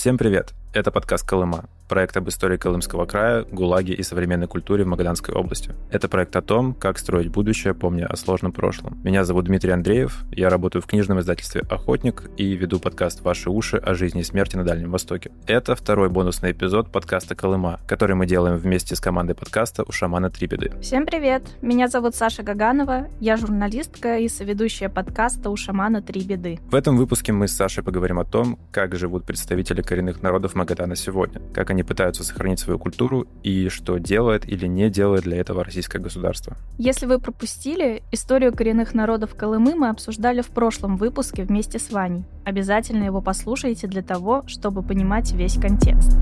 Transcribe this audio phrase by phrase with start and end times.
[0.00, 0.54] Всем привет!
[0.72, 5.74] Это подкаст «Колыма», проект об истории Колымского края, ГУЛАГе и современной культуре в Магаданской области.
[5.90, 9.00] Это проект о том, как строить будущее, помня о сложном прошлом.
[9.02, 13.76] Меня зовут Дмитрий Андреев, я работаю в книжном издательстве «Охотник» и веду подкаст «Ваши уши»
[13.76, 15.32] о жизни и смерти на Дальнем Востоке.
[15.48, 20.30] Это второй бонусный эпизод подкаста «Колыма», который мы делаем вместе с командой подкаста «У шамана
[20.30, 20.72] три беды».
[20.80, 21.42] Всем привет!
[21.60, 26.60] Меня зовут Саша Гаганова, я журналистка и соведущая подкаста «У шамана три беды».
[26.70, 30.94] В этом выпуске мы с Сашей поговорим о том, как живут представители коренных народов Магадана
[30.94, 35.64] сегодня, как они пытаются сохранить свою культуру и что делает или не делает для этого
[35.64, 36.56] российское государство.
[36.78, 42.24] Если вы пропустили, историю коренных народов Колымы мы обсуждали в прошлом выпуске вместе с Ваней.
[42.44, 46.16] Обязательно его послушайте для того, чтобы понимать весь контекст.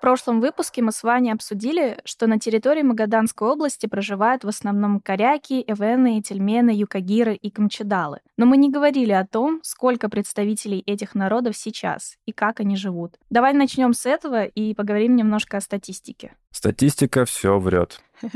[0.00, 4.98] В прошлом выпуске мы с Ваней обсудили, что на территории Магаданской области проживают в основном
[4.98, 8.20] коряки, эвены, тельмены, юкагиры и камчедалы.
[8.38, 13.18] Но мы не говорили о том, сколько представителей этих народов сейчас и как они живут.
[13.28, 16.34] Давай начнем с этого и поговорим немножко о статистике.
[16.50, 18.00] Статистика все врет.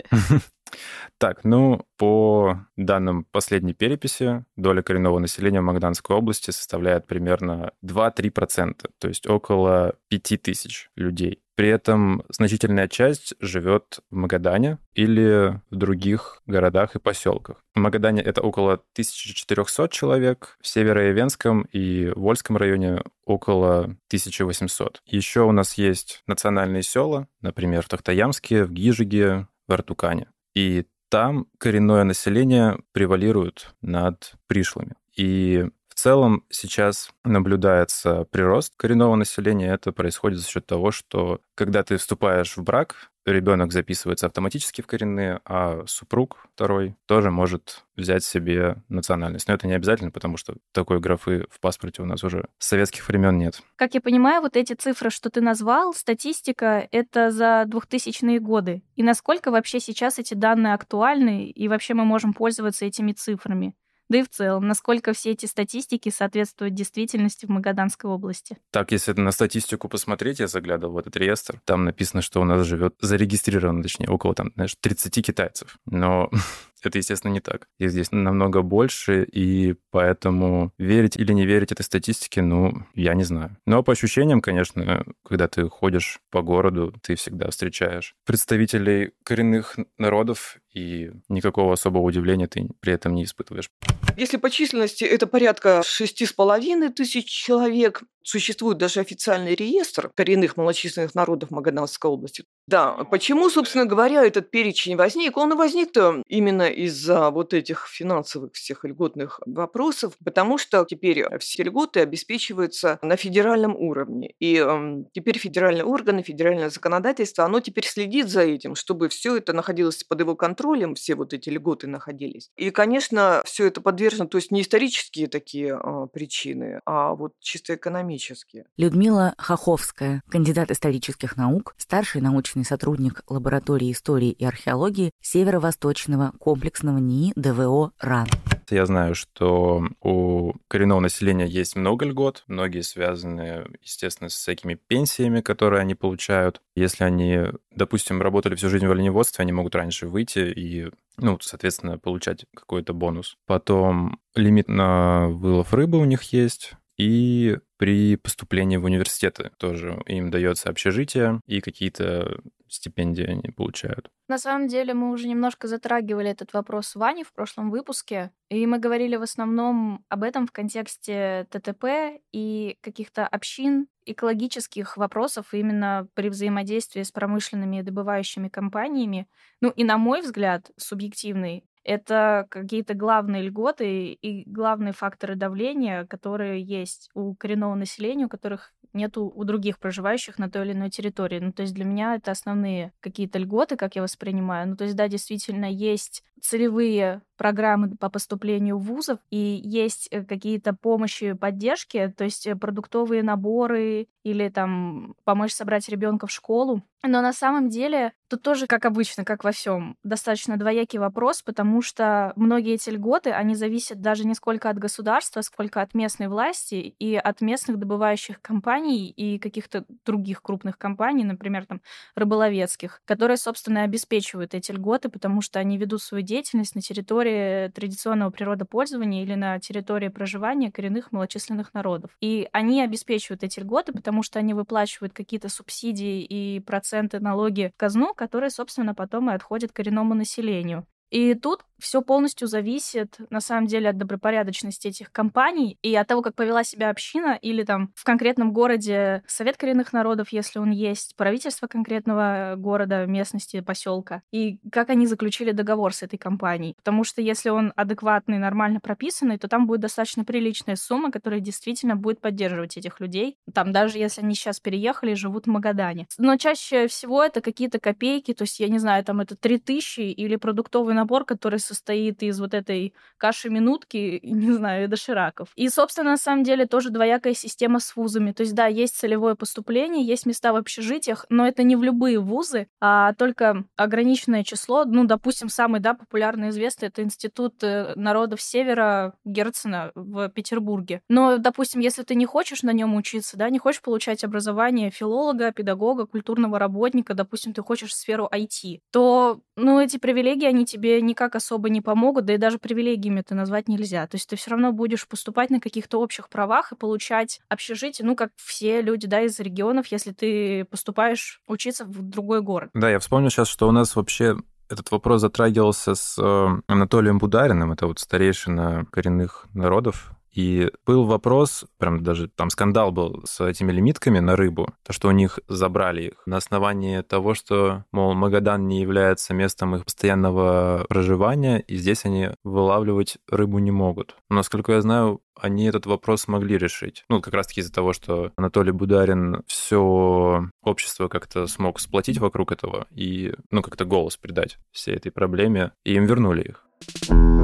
[1.19, 8.91] Так, ну, по данным последней переписи, доля коренного населения в Магданской области составляет примерно 2-3%,
[8.99, 11.44] то есть около 5 тысяч людей.
[11.57, 17.63] При этом значительная часть живет в Магадане или в других городах и поселках.
[17.75, 25.01] В Магадане это около 1400 человек, в Северо-Явенском и Вольском районе около 1800.
[25.07, 30.29] Еще у нас есть национальные села, например, в Тахтаямске, в Гижиге, в Артукане.
[30.55, 34.97] И там коренное население превалирует над пришлыми.
[35.17, 35.69] И
[36.05, 39.73] целом сейчас наблюдается прирост коренного населения.
[39.73, 44.87] Это происходит за счет того, что когда ты вступаешь в брак, ребенок записывается автоматически в
[44.87, 49.49] коренные, а супруг второй тоже может взять себе национальность.
[49.49, 53.09] Но это не обязательно, потому что такой графы в паспорте у нас уже с советских
[53.09, 53.63] времен нет.
[53.77, 58.83] Как я понимаю, вот эти цифры, что ты назвал, статистика, это за 2000-е годы.
[58.95, 63.75] И насколько вообще сейчас эти данные актуальны, и вообще мы можем пользоваться этими цифрами?
[64.09, 68.59] Да и в целом, насколько все эти статистики соответствуют действительности в Магаданской области.
[68.71, 72.67] Так, если на статистику посмотреть, я заглядывал в этот реестр, там написано, что у нас
[72.67, 75.79] живет зарегистрировано, точнее, около там, знаешь, 30 китайцев.
[75.87, 76.31] Но
[76.87, 77.69] это, естественно, не так.
[77.79, 83.25] Их здесь намного больше, и поэтому верить или не верить этой статистике, ну, я не
[83.25, 83.57] знаю.
[83.67, 90.59] Но по ощущениям, конечно, когда ты ходишь по городу, ты всегда встречаешь представителей коренных народов,
[90.73, 93.71] и никакого особого удивления ты при этом не испытываешь.
[94.17, 100.57] Если по численности это порядка шести с половиной тысяч человек, Существует даже официальный реестр коренных
[100.57, 102.45] малочисленных народов Магаданской области.
[102.67, 105.37] Да, почему, собственно говоря, этот перечень возник?
[105.37, 112.01] Он возник-то именно из-за вот этих финансовых всех льготных вопросов, потому что теперь все льготы
[112.01, 114.35] обеспечиваются на федеральном уровне.
[114.41, 119.53] И э, теперь федеральные органы, федеральное законодательство, оно теперь следит за этим, чтобы все это
[119.53, 122.51] находилось под его контролем, все вот эти льготы находились.
[122.57, 127.75] И, конечно, все это подвержено, то есть не исторические такие э, причины, а вот чисто
[127.75, 128.67] экономические.
[128.77, 136.33] Людмила Хоховская, кандидат исторических наук, старший научный сотрудник лаборатории истории и археологии Северо-Восточного
[136.65, 138.27] комплексного НИИ ДВО РАН.
[138.71, 145.43] Я знаю, что у коренного населения есть много льгот, многие связаны, естественно, с всякими пенсиями,
[145.43, 146.63] которые они получают.
[146.75, 147.41] Если они,
[147.71, 152.95] допустим, работали всю жизнь в оленеводстве, они могут раньше выйти и ну, соответственно, получать какой-то
[152.95, 153.37] бонус.
[153.47, 160.31] Потом лимит на вылов рыбы у них есть, и при поступлении в университеты тоже им
[160.31, 164.11] дается общежитие и какие-то стипендии они получают.
[164.29, 168.67] На самом деле мы уже немножко затрагивали этот вопрос с Ваней в прошлом выпуске, и
[168.67, 176.09] мы говорили в основном об этом в контексте ТТП и каких-то общин, экологических вопросов именно
[176.15, 179.29] при взаимодействии с промышленными добывающими компаниями.
[179.61, 186.63] Ну и, на мой взгляд, субъективный, это какие-то главные льготы и главные факторы давления, которые
[186.63, 191.41] есть у коренного населения, у которых нету у других проживающих на той или иной территории.
[191.41, 194.69] Ну, то есть для меня это основные какие-то льготы, как я воспринимаю.
[194.69, 200.25] Ну, то есть, да, действительно, есть целевые программы по поступлению в вузов, и есть э,
[200.25, 206.83] какие-то помощи, поддержки, то есть э, продуктовые наборы или там помочь собрать ребенка в школу.
[207.03, 211.74] Но на самом деле тут тоже, как обычно, как во всем, достаточно двоякий вопрос, потому
[211.83, 216.75] что многие эти льготы, они зависят даже не сколько от государства, сколько от местной власти
[216.99, 221.81] и от местных добывающих компаний, и каких-то других крупных компаний, например, там
[222.17, 228.31] рыболовецких, которые, собственно, обеспечивают эти льготы, потому что они ведут свою деятельность на территории традиционного
[228.31, 232.17] природопользования или на территории проживания коренных малочисленных народов.
[232.21, 237.79] И они обеспечивают эти льготы, потому что они выплачивают какие-то субсидии и проценты налоги в
[237.79, 240.87] казну, которые, собственно, потом и отходят коренному населению.
[241.15, 246.23] И тут все полностью зависит, на самом деле, от добропорядочности этих компаний и от того,
[246.23, 251.17] как повела себя община или там в конкретном городе Совет коренных народов, если он есть,
[251.17, 256.75] правительство конкретного города, местности, поселка, и как они заключили договор с этой компанией.
[256.77, 261.97] Потому что если он адекватный, нормально прописанный, то там будет достаточно приличная сумма, которая действительно
[261.97, 263.37] будет поддерживать этих людей.
[263.53, 266.07] Там даже если они сейчас переехали и живут в Магадане.
[266.19, 270.37] Но чаще всего это какие-то копейки, то есть, я не знаю, там это 3000 или
[270.37, 275.49] продуктовый набор, который состоит из вот этой каши минутки, не знаю, и дошираков.
[275.57, 278.33] И, собственно, на самом деле тоже двоякая система с вузами.
[278.33, 282.19] То есть, да, есть целевое поступление, есть места в общежитиях, но это не в любые
[282.19, 284.85] вузы, а только ограниченное число.
[284.85, 291.03] Ну, допустим, самый, да, популярный известный это Институт э, народов Севера Герцена в Петербурге.
[291.09, 295.53] Но, допустим, если ты не хочешь на нем учиться, да, не хочешь получать образование филолога,
[295.53, 301.01] педагога, культурного работника, допустим, ты хочешь в сферу IT, то, ну, эти привилегии, они тебе
[301.01, 304.07] никак особо особо не помогут, да и даже привилегиями это назвать нельзя.
[304.09, 308.17] То есть ты все равно будешь поступать на каких-то общих правах и получать общежитие, ну,
[308.17, 312.71] как все люди, да, из регионов, если ты поступаешь учиться в другой город.
[312.75, 314.37] Да, я вспомнил сейчас, что у нас вообще
[314.69, 321.65] этот вопрос затрагивался с э, Анатолием Будариным, это вот старейшина коренных народов и был вопрос,
[321.79, 326.09] прям даже там скандал был с этими лимитками на рыбу, то, что у них забрали
[326.09, 332.05] их на основании того, что, мол, Магадан не является местом их постоянного проживания, и здесь
[332.05, 334.17] они вылавливать рыбу не могут.
[334.29, 337.05] Но, насколько я знаю, они этот вопрос смогли решить.
[337.09, 342.87] Ну, как раз-таки из-за того, что Анатолий Бударин все общество как-то смог сплотить вокруг этого
[342.91, 347.44] и, ну, как-то голос придать всей этой проблеме, и им вернули их.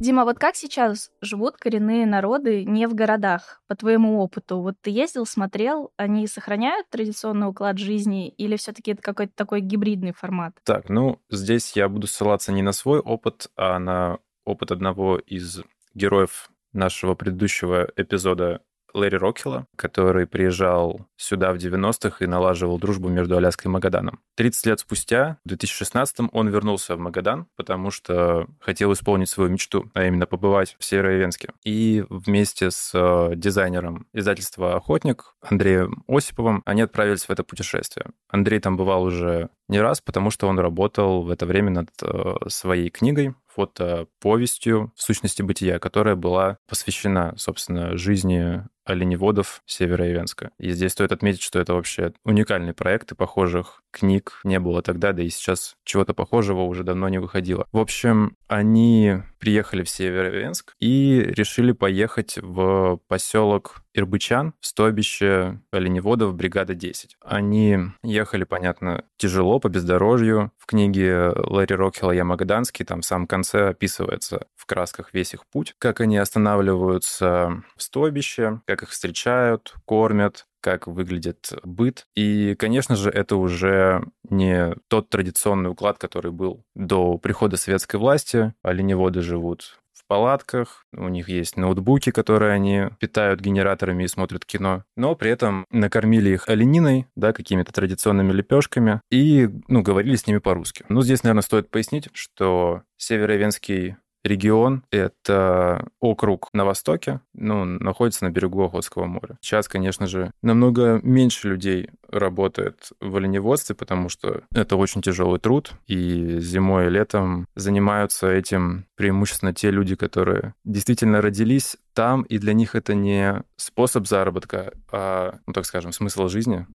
[0.00, 4.60] Дима, вот как сейчас живут коренные народы не в городах, по твоему опыту?
[4.60, 9.60] Вот ты ездил, смотрел, они сохраняют традиционный уклад жизни или все таки это какой-то такой
[9.60, 10.54] гибридный формат?
[10.64, 15.62] Так, ну, здесь я буду ссылаться не на свой опыт, а на опыт одного из
[15.94, 18.62] героев нашего предыдущего эпизода
[18.94, 24.20] Лэри Рокхилла, который приезжал сюда в 90-х и налаживал дружбу между Аляской и Магаданом.
[24.36, 29.90] 30 лет спустя, в 2016-м, он вернулся в Магадан, потому что хотел исполнить свою мечту,
[29.94, 31.50] а именно побывать в Североевенске.
[31.64, 38.06] И вместе с э, дизайнером издательства «Охотник» Андреем Осиповым они отправились в это путешествие.
[38.28, 42.34] Андрей там бывал уже не раз, потому что он работал в это время над э,
[42.48, 50.52] своей книгой, фотоповестью в сущности бытия, которая была посвящена, собственно, жизни оленеводов Североивенска.
[50.58, 55.12] И здесь стоит отметить, что это вообще уникальный проект, и похожих книг не было тогда,
[55.12, 57.66] да и сейчас чего-то похожего уже давно не выходило.
[57.72, 66.34] В общем, они приехали в Североивенск и решили поехать в поселок Ирбычан, в стойбище оленеводов
[66.34, 67.16] бригада 10.
[67.24, 70.52] Они ехали, понятно, тяжело, по бездорожью.
[70.58, 75.46] В книге Ларри Рокхилла «Я Магаданский» там в самом конце описывается в красках весь их
[75.50, 82.06] путь, как они останавливаются в стойбище, как их встречают, кормят, как выглядит быт.
[82.14, 88.54] И, конечно же, это уже не тот традиционный уклад, который был до прихода советской власти.
[88.62, 94.84] Оленеводы живут в палатках, у них есть ноутбуки, которые они питают генераторами и смотрят кино,
[94.96, 100.38] но при этом накормили их олениной, да, какими-то традиционными лепешками и, ну, говорили с ними
[100.38, 100.84] по-русски.
[100.88, 103.96] Ну, здесь, наверное, стоит пояснить, что Северовенский
[104.28, 109.38] регион— это округ на востоке, ну, находится на берегу Охотского моря.
[109.40, 115.72] Сейчас, конечно же, намного меньше людей работает в оленеводстве, потому что это очень тяжелый труд,
[115.86, 122.52] и зимой и летом занимаются этим преимущественно те люди, которые действительно родились там, и для
[122.52, 126.66] них это не способ заработка, а, ну, так скажем, смысл жизни.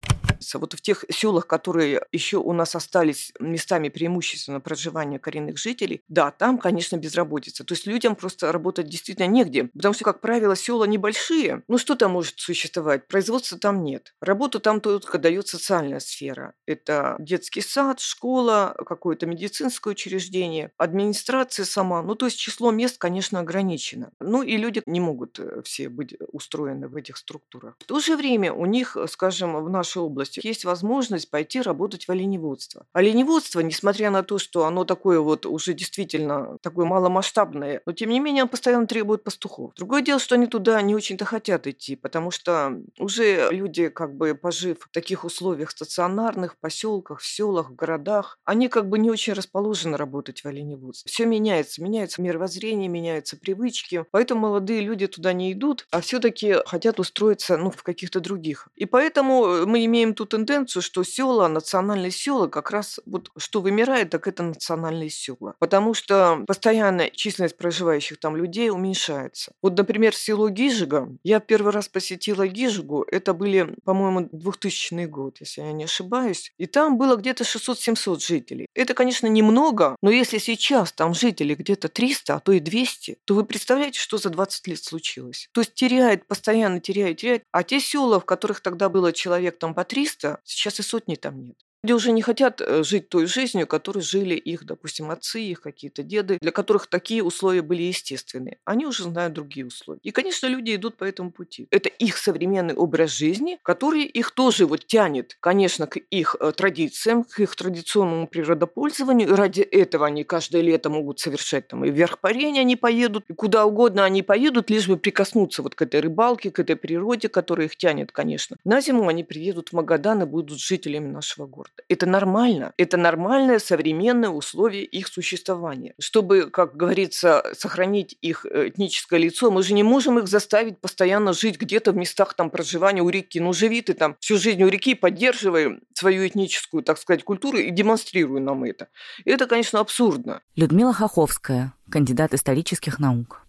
[0.60, 6.32] Вот в тех селах, которые еще у нас остались местами преимущественно проживания коренных жителей, да,
[6.32, 7.64] там, конечно, безработица.
[7.64, 11.64] То есть людям просто работать действительно негде, потому что, как правило, села небольшие.
[11.68, 13.08] Ну, что там может существовать?
[13.08, 14.14] Производства там нет.
[14.22, 16.54] Работу там только дает социальная сфера.
[16.66, 22.02] Это детский сад, школа, какое-то медицинское учреждение, администрация сама.
[22.02, 24.12] Ну, то есть число мест, конечно, ограничено.
[24.20, 27.76] Ну, и люди не могут э, все быть устроены в этих структурах.
[27.80, 32.08] В то же время у них, скажем, в нашей области области есть возможность пойти работать
[32.08, 32.86] в оленеводство.
[32.94, 38.20] Оленеводство, несмотря на то, что оно такое вот уже действительно такое маломасштабное, но тем не
[38.20, 39.74] менее оно постоянно требует пастухов.
[39.76, 44.36] Другое дело, что они туда не очень-то хотят идти, потому что уже люди, как бы
[44.36, 49.34] пожив в таких условиях стационарных, поселках, в селах, в городах, они как бы не очень
[49.34, 51.10] расположены работать в оленеводстве.
[51.10, 57.00] Все меняется, меняется мировоззрение, меняются привычки, поэтому молодые люди туда не идут, а все-таки хотят
[57.00, 58.68] устроиться ну, в каких-то других.
[58.76, 63.62] И поэтому э, мы имеем ту тенденцию, что села, национальные села, как раз вот что
[63.62, 65.56] вымирает, так это национальные села.
[65.60, 69.54] Потому что постоянно численность проживающих там людей уменьшается.
[69.62, 71.10] Вот, например, село Гижига.
[71.24, 73.06] Я первый раз посетила Гижигу.
[73.12, 76.52] Это были, по-моему, 2000 год, если я не ошибаюсь.
[76.58, 78.68] И там было где-то 600-700 жителей.
[78.74, 83.36] Это, конечно, немного, но если сейчас там жителей где-то 300, а то и 200, то
[83.36, 85.50] вы представляете, что за 20 лет случилось?
[85.52, 87.44] То есть теряет, постоянно теряет, теряет.
[87.52, 91.46] А те села, в которых тогда было человек там по 300, сейчас и сотни там
[91.46, 91.58] нет.
[91.84, 96.02] Люди уже не хотят э, жить той жизнью, которой жили их, допустим, отцы, их какие-то
[96.02, 98.58] деды, для которых такие условия были естественные.
[98.64, 100.00] Они уже знают другие условия.
[100.02, 101.68] И, конечно, люди идут по этому пути.
[101.72, 107.26] Это их современный образ жизни, который их тоже вот тянет, конечно, к их э, традициям,
[107.26, 109.28] к их традиционному природопользованию.
[109.28, 113.34] И ради этого они каждое лето могут совершать там и вверх парения они поедут, и
[113.34, 117.68] куда угодно они поедут, лишь бы прикоснуться вот к этой рыбалке, к этой природе, которая
[117.68, 118.56] их тянет, конечно.
[118.64, 121.73] На зиму они приедут в Магадан и будут жителями нашего города.
[121.90, 122.74] Это нормально.
[122.78, 125.94] Это нормальное современное условие их существования.
[126.00, 131.34] Чтобы, как говорится, сохранить их э, этническое лицо, мы же не можем их заставить постоянно
[131.34, 133.40] жить где-то в местах там проживания у реки.
[133.40, 137.70] Ну, живи ты там всю жизнь у реки, поддерживай свою этническую, так сказать, культуру и
[137.70, 138.88] демонстрируй нам это.
[139.26, 140.42] И это, конечно, абсурдно.
[140.56, 143.42] Людмила Хоховская, кандидат исторических наук.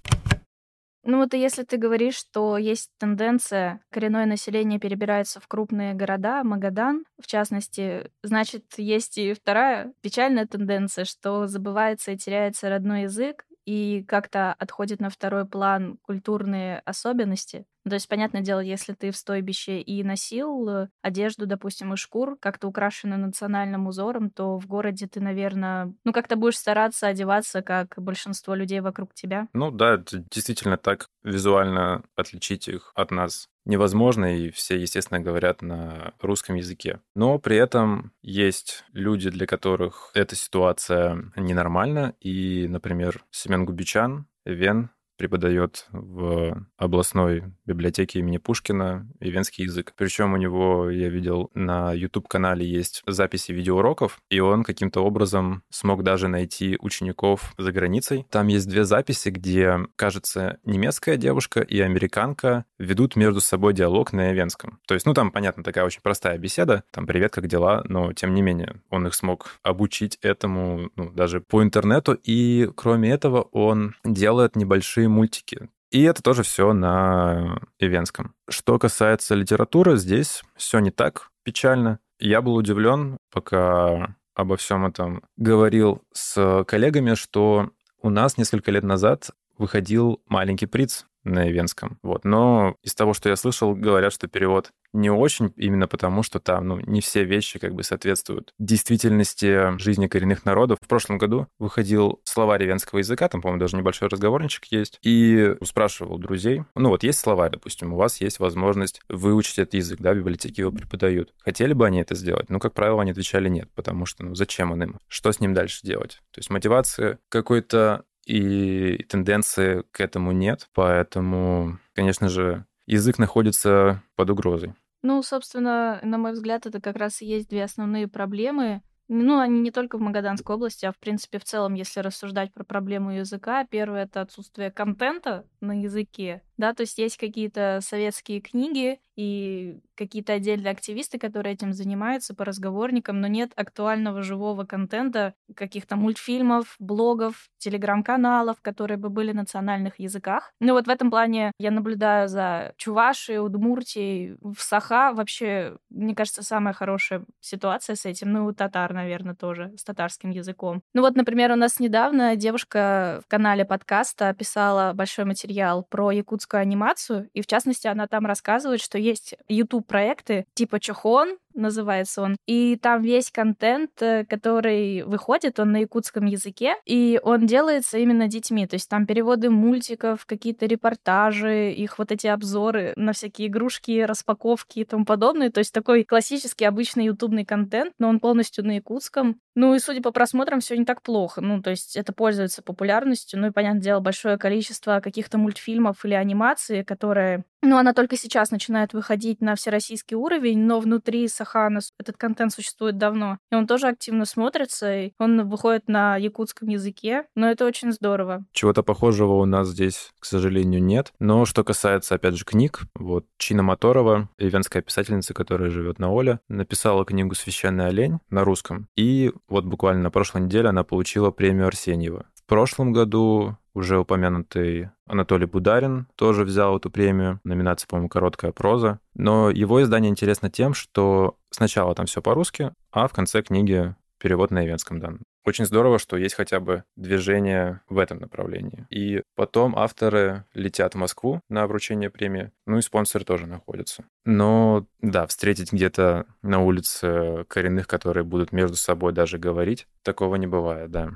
[1.06, 7.04] Ну вот если ты говоришь, что есть тенденция, коренное население перебирается в крупные города, Магадан,
[7.20, 14.04] в частности, значит, есть и вторая печальная тенденция, что забывается и теряется родной язык, и
[14.06, 17.66] как-то отходит на второй план культурные особенности.
[17.84, 21.98] Ну, то есть, понятное дело, если ты в стойбище и носил э, одежду, допустим, из
[21.98, 27.60] шкур, как-то украшенную национальным узором, то в городе ты, наверное, ну, как-то будешь стараться одеваться,
[27.60, 29.48] как большинство людей вокруг тебя.
[29.52, 31.08] Ну да, это действительно так.
[31.22, 37.00] Визуально отличить их от нас невозможно, и все, естественно, говорят на русском языке.
[37.14, 44.90] Но при этом есть люди, для которых эта ситуация ненормальна, и, например, Семен Губичан, Вен,
[45.16, 49.92] преподает в областной библиотеке имени Пушкина и венский язык.
[49.96, 56.02] Причем у него, я видел, на YouTube-канале есть записи видеоуроков, и он каким-то образом смог
[56.02, 58.26] даже найти учеников за границей.
[58.30, 64.32] Там есть две записи, где, кажется, немецкая девушка и американка ведут между собой диалог на
[64.32, 64.80] венском.
[64.86, 68.34] То есть, ну, там, понятно, такая очень простая беседа, там, привет, как дела, но, тем
[68.34, 73.94] не менее, он их смог обучить этому, ну, даже по интернету, и, кроме этого, он
[74.04, 75.68] делает небольшие большие мультики.
[75.90, 78.34] И это тоже все на ивенском.
[78.48, 81.98] Что касается литературы, здесь все не так печально.
[82.18, 87.70] Я был удивлен, пока обо всем этом говорил с коллегами, что
[88.02, 91.98] у нас несколько лет назад выходил «Маленький приц» на Ивенском.
[92.02, 92.24] Вот.
[92.24, 96.68] Но из того, что я слышал, говорят, что перевод не очень, именно потому, что там
[96.68, 100.78] ну, не все вещи как бы соответствуют действительности жизни коренных народов.
[100.80, 106.18] В прошлом году выходил словарь ивенского языка, там, по-моему, даже небольшой разговорничек есть, и спрашивал
[106.18, 110.16] друзей, ну вот есть словарь, допустим, у вас есть возможность выучить этот язык, да, в
[110.16, 111.34] библиотеке его преподают.
[111.42, 112.48] Хотели бы они это сделать?
[112.48, 114.98] Ну, как правило, они отвечали нет, потому что, ну, зачем он им?
[115.08, 116.20] Что с ним дальше делать?
[116.30, 124.30] То есть мотивация какой-то и тенденции к этому нет, поэтому, конечно же, язык находится под
[124.30, 124.74] угрозой.
[125.02, 128.82] Ну, собственно, на мой взгляд, это как раз и есть две основные проблемы.
[129.08, 132.64] Ну, они не только в Магаданской области, а в принципе в целом, если рассуждать про
[132.64, 133.64] проблему языка.
[133.64, 140.32] Первое— это отсутствие контента на языке, да, то есть есть какие-то советские книги и какие-то
[140.32, 147.48] отдельные активисты, которые этим занимаются по разговорникам, но нет актуального живого контента, каких-то мультфильмов, блогов,
[147.58, 150.52] телеграм-каналов, которые бы были на национальных языках.
[150.60, 156.42] Ну вот в этом плане я наблюдаю за Чувашией, Удмуртией, в Саха вообще, мне кажется,
[156.42, 160.82] самая хорошая ситуация с этим, ну, татар, наверное, тоже, с татарским языком.
[160.94, 166.43] Ну вот, например, у нас недавно девушка в канале подкаста писала большой материал про якутскую
[166.44, 172.36] японскую анимацию, и в частности она там рассказывает, что есть YouTube-проекты типа Чохон, называется он.
[172.46, 178.28] И там весь контент, э, который выходит, он на якутском языке, и он делается именно
[178.28, 178.66] детьми.
[178.66, 184.80] То есть там переводы мультиков, какие-то репортажи, их вот эти обзоры на всякие игрушки, распаковки
[184.80, 185.50] и тому подобное.
[185.50, 189.40] То есть такой классический обычный ютубный контент, но он полностью на якутском.
[189.54, 191.40] Ну и судя по просмотрам, все не так плохо.
[191.40, 193.40] Ну, то есть это пользуется популярностью.
[193.40, 198.50] Ну и, понятное дело, большое количество каких-то мультфильмов или анимации, которые ну, она только сейчас
[198.50, 203.38] начинает выходить на всероссийский уровень, но внутри Сахана этот контент существует давно.
[203.50, 208.44] И он тоже активно смотрится, и он выходит на якутском языке, но это очень здорово.
[208.52, 211.12] Чего-то похожего у нас здесь, к сожалению, нет.
[211.18, 216.40] Но что касается, опять же, книг, вот Чина Моторова, ивенская писательница, которая живет на Оле,
[216.48, 218.88] написала книгу «Священный олень» на русском.
[218.96, 222.26] И вот буквально на прошлой неделе она получила премию Арсеньева.
[222.44, 227.40] В прошлом году уже упомянутый Анатолий Бударин тоже взял эту премию.
[227.42, 229.00] Номинация, по-моему, «Короткая проза».
[229.14, 234.50] Но его издание интересно тем, что сначала там все по-русски, а в конце книги перевод
[234.50, 235.20] на ивенском дан.
[235.44, 238.86] Очень здорово, что есть хотя бы движение в этом направлении.
[238.88, 244.04] И потом авторы летят в Москву на вручение премии, ну и спонсоры тоже находятся.
[244.24, 250.46] Но да, встретить где-то на улице коренных, которые будут между собой даже говорить, такого не
[250.46, 251.10] бывает, да.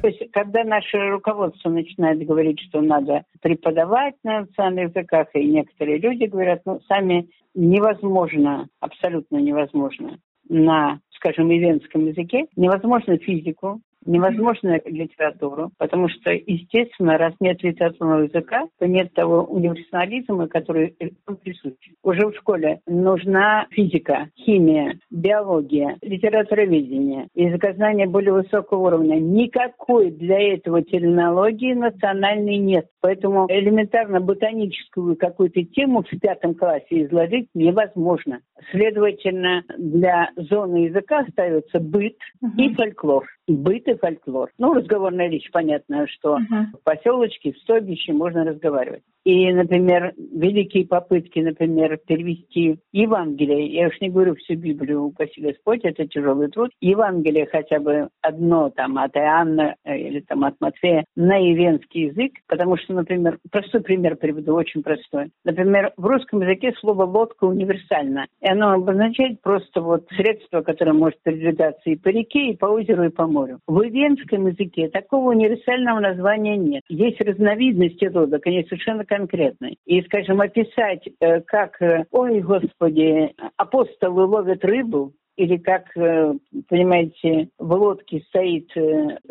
[0.00, 5.98] То есть, когда наше руководство начинает говорить, что надо преподавать на национальных языках, и некоторые
[5.98, 10.18] люди говорят, ну, сами невозможно, абсолютно невозможно
[10.48, 18.66] на, скажем, ивенском языке, невозможно физику, невозможно литературу, потому что, естественно, раз нет литературного языка,
[18.78, 20.94] то нет того универсализма, который
[21.42, 21.74] присущ.
[22.02, 29.16] Уже в школе нужна физика, химия, биология, литературоведение, языкознание более высокого уровня.
[29.16, 32.86] Никакой для этого терминологии национальной нет.
[33.00, 38.40] Поэтому элементарно ботаническую какую-то тему в пятом классе изложить невозможно.
[38.70, 42.16] Следовательно, для зоны языка остается быт
[42.58, 43.24] и фольклор.
[43.48, 44.50] Быт и фольклор.
[44.58, 46.78] Ну, разговорная речь, понятно, что uh-huh.
[46.78, 49.02] в поселочке, в стойбище можно разговаривать.
[49.24, 55.80] И, например, великие попытки, например, перевести Евангелие, я уж не говорю всю Библию, упаси Господь,
[55.84, 61.04] это тяжелый труд, Евангелие хотя бы одно там от Иоанна э, или там от Матфея
[61.16, 65.30] на ивенский язык, потому что, например, простой пример приведу, очень простой.
[65.44, 71.20] Например, в русском языке слово «лодка» универсально, и оно обозначает просто вот средство, которое может
[71.22, 73.58] передвигаться и по реке, и по озеру, и по морю.
[73.66, 76.82] В ивенском языке такого универсального названия нет.
[76.88, 79.76] Есть разновидности лодок, они совершенно конкретной.
[79.84, 86.34] И, скажем, описать, э, как, э, ой, господи, апостолы ловят рыбу, или как, э,
[86.68, 88.70] понимаете, в лодке стоит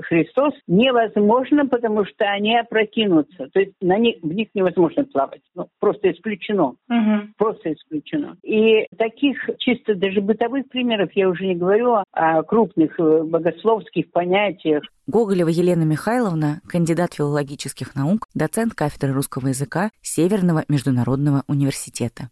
[0.01, 3.47] Христос, невозможно, потому что они опрокинутся.
[3.53, 5.41] То есть на них, в них невозможно плавать.
[5.53, 6.75] Ну, просто исключено.
[6.89, 7.33] Угу.
[7.37, 8.37] Просто исключено.
[8.43, 14.83] И таких чисто даже бытовых примеров я уже не говорю о крупных богословских понятиях.
[15.05, 22.29] Гоголева Елена Михайловна, кандидат филологических наук, доцент кафедры русского языка Северного международного университета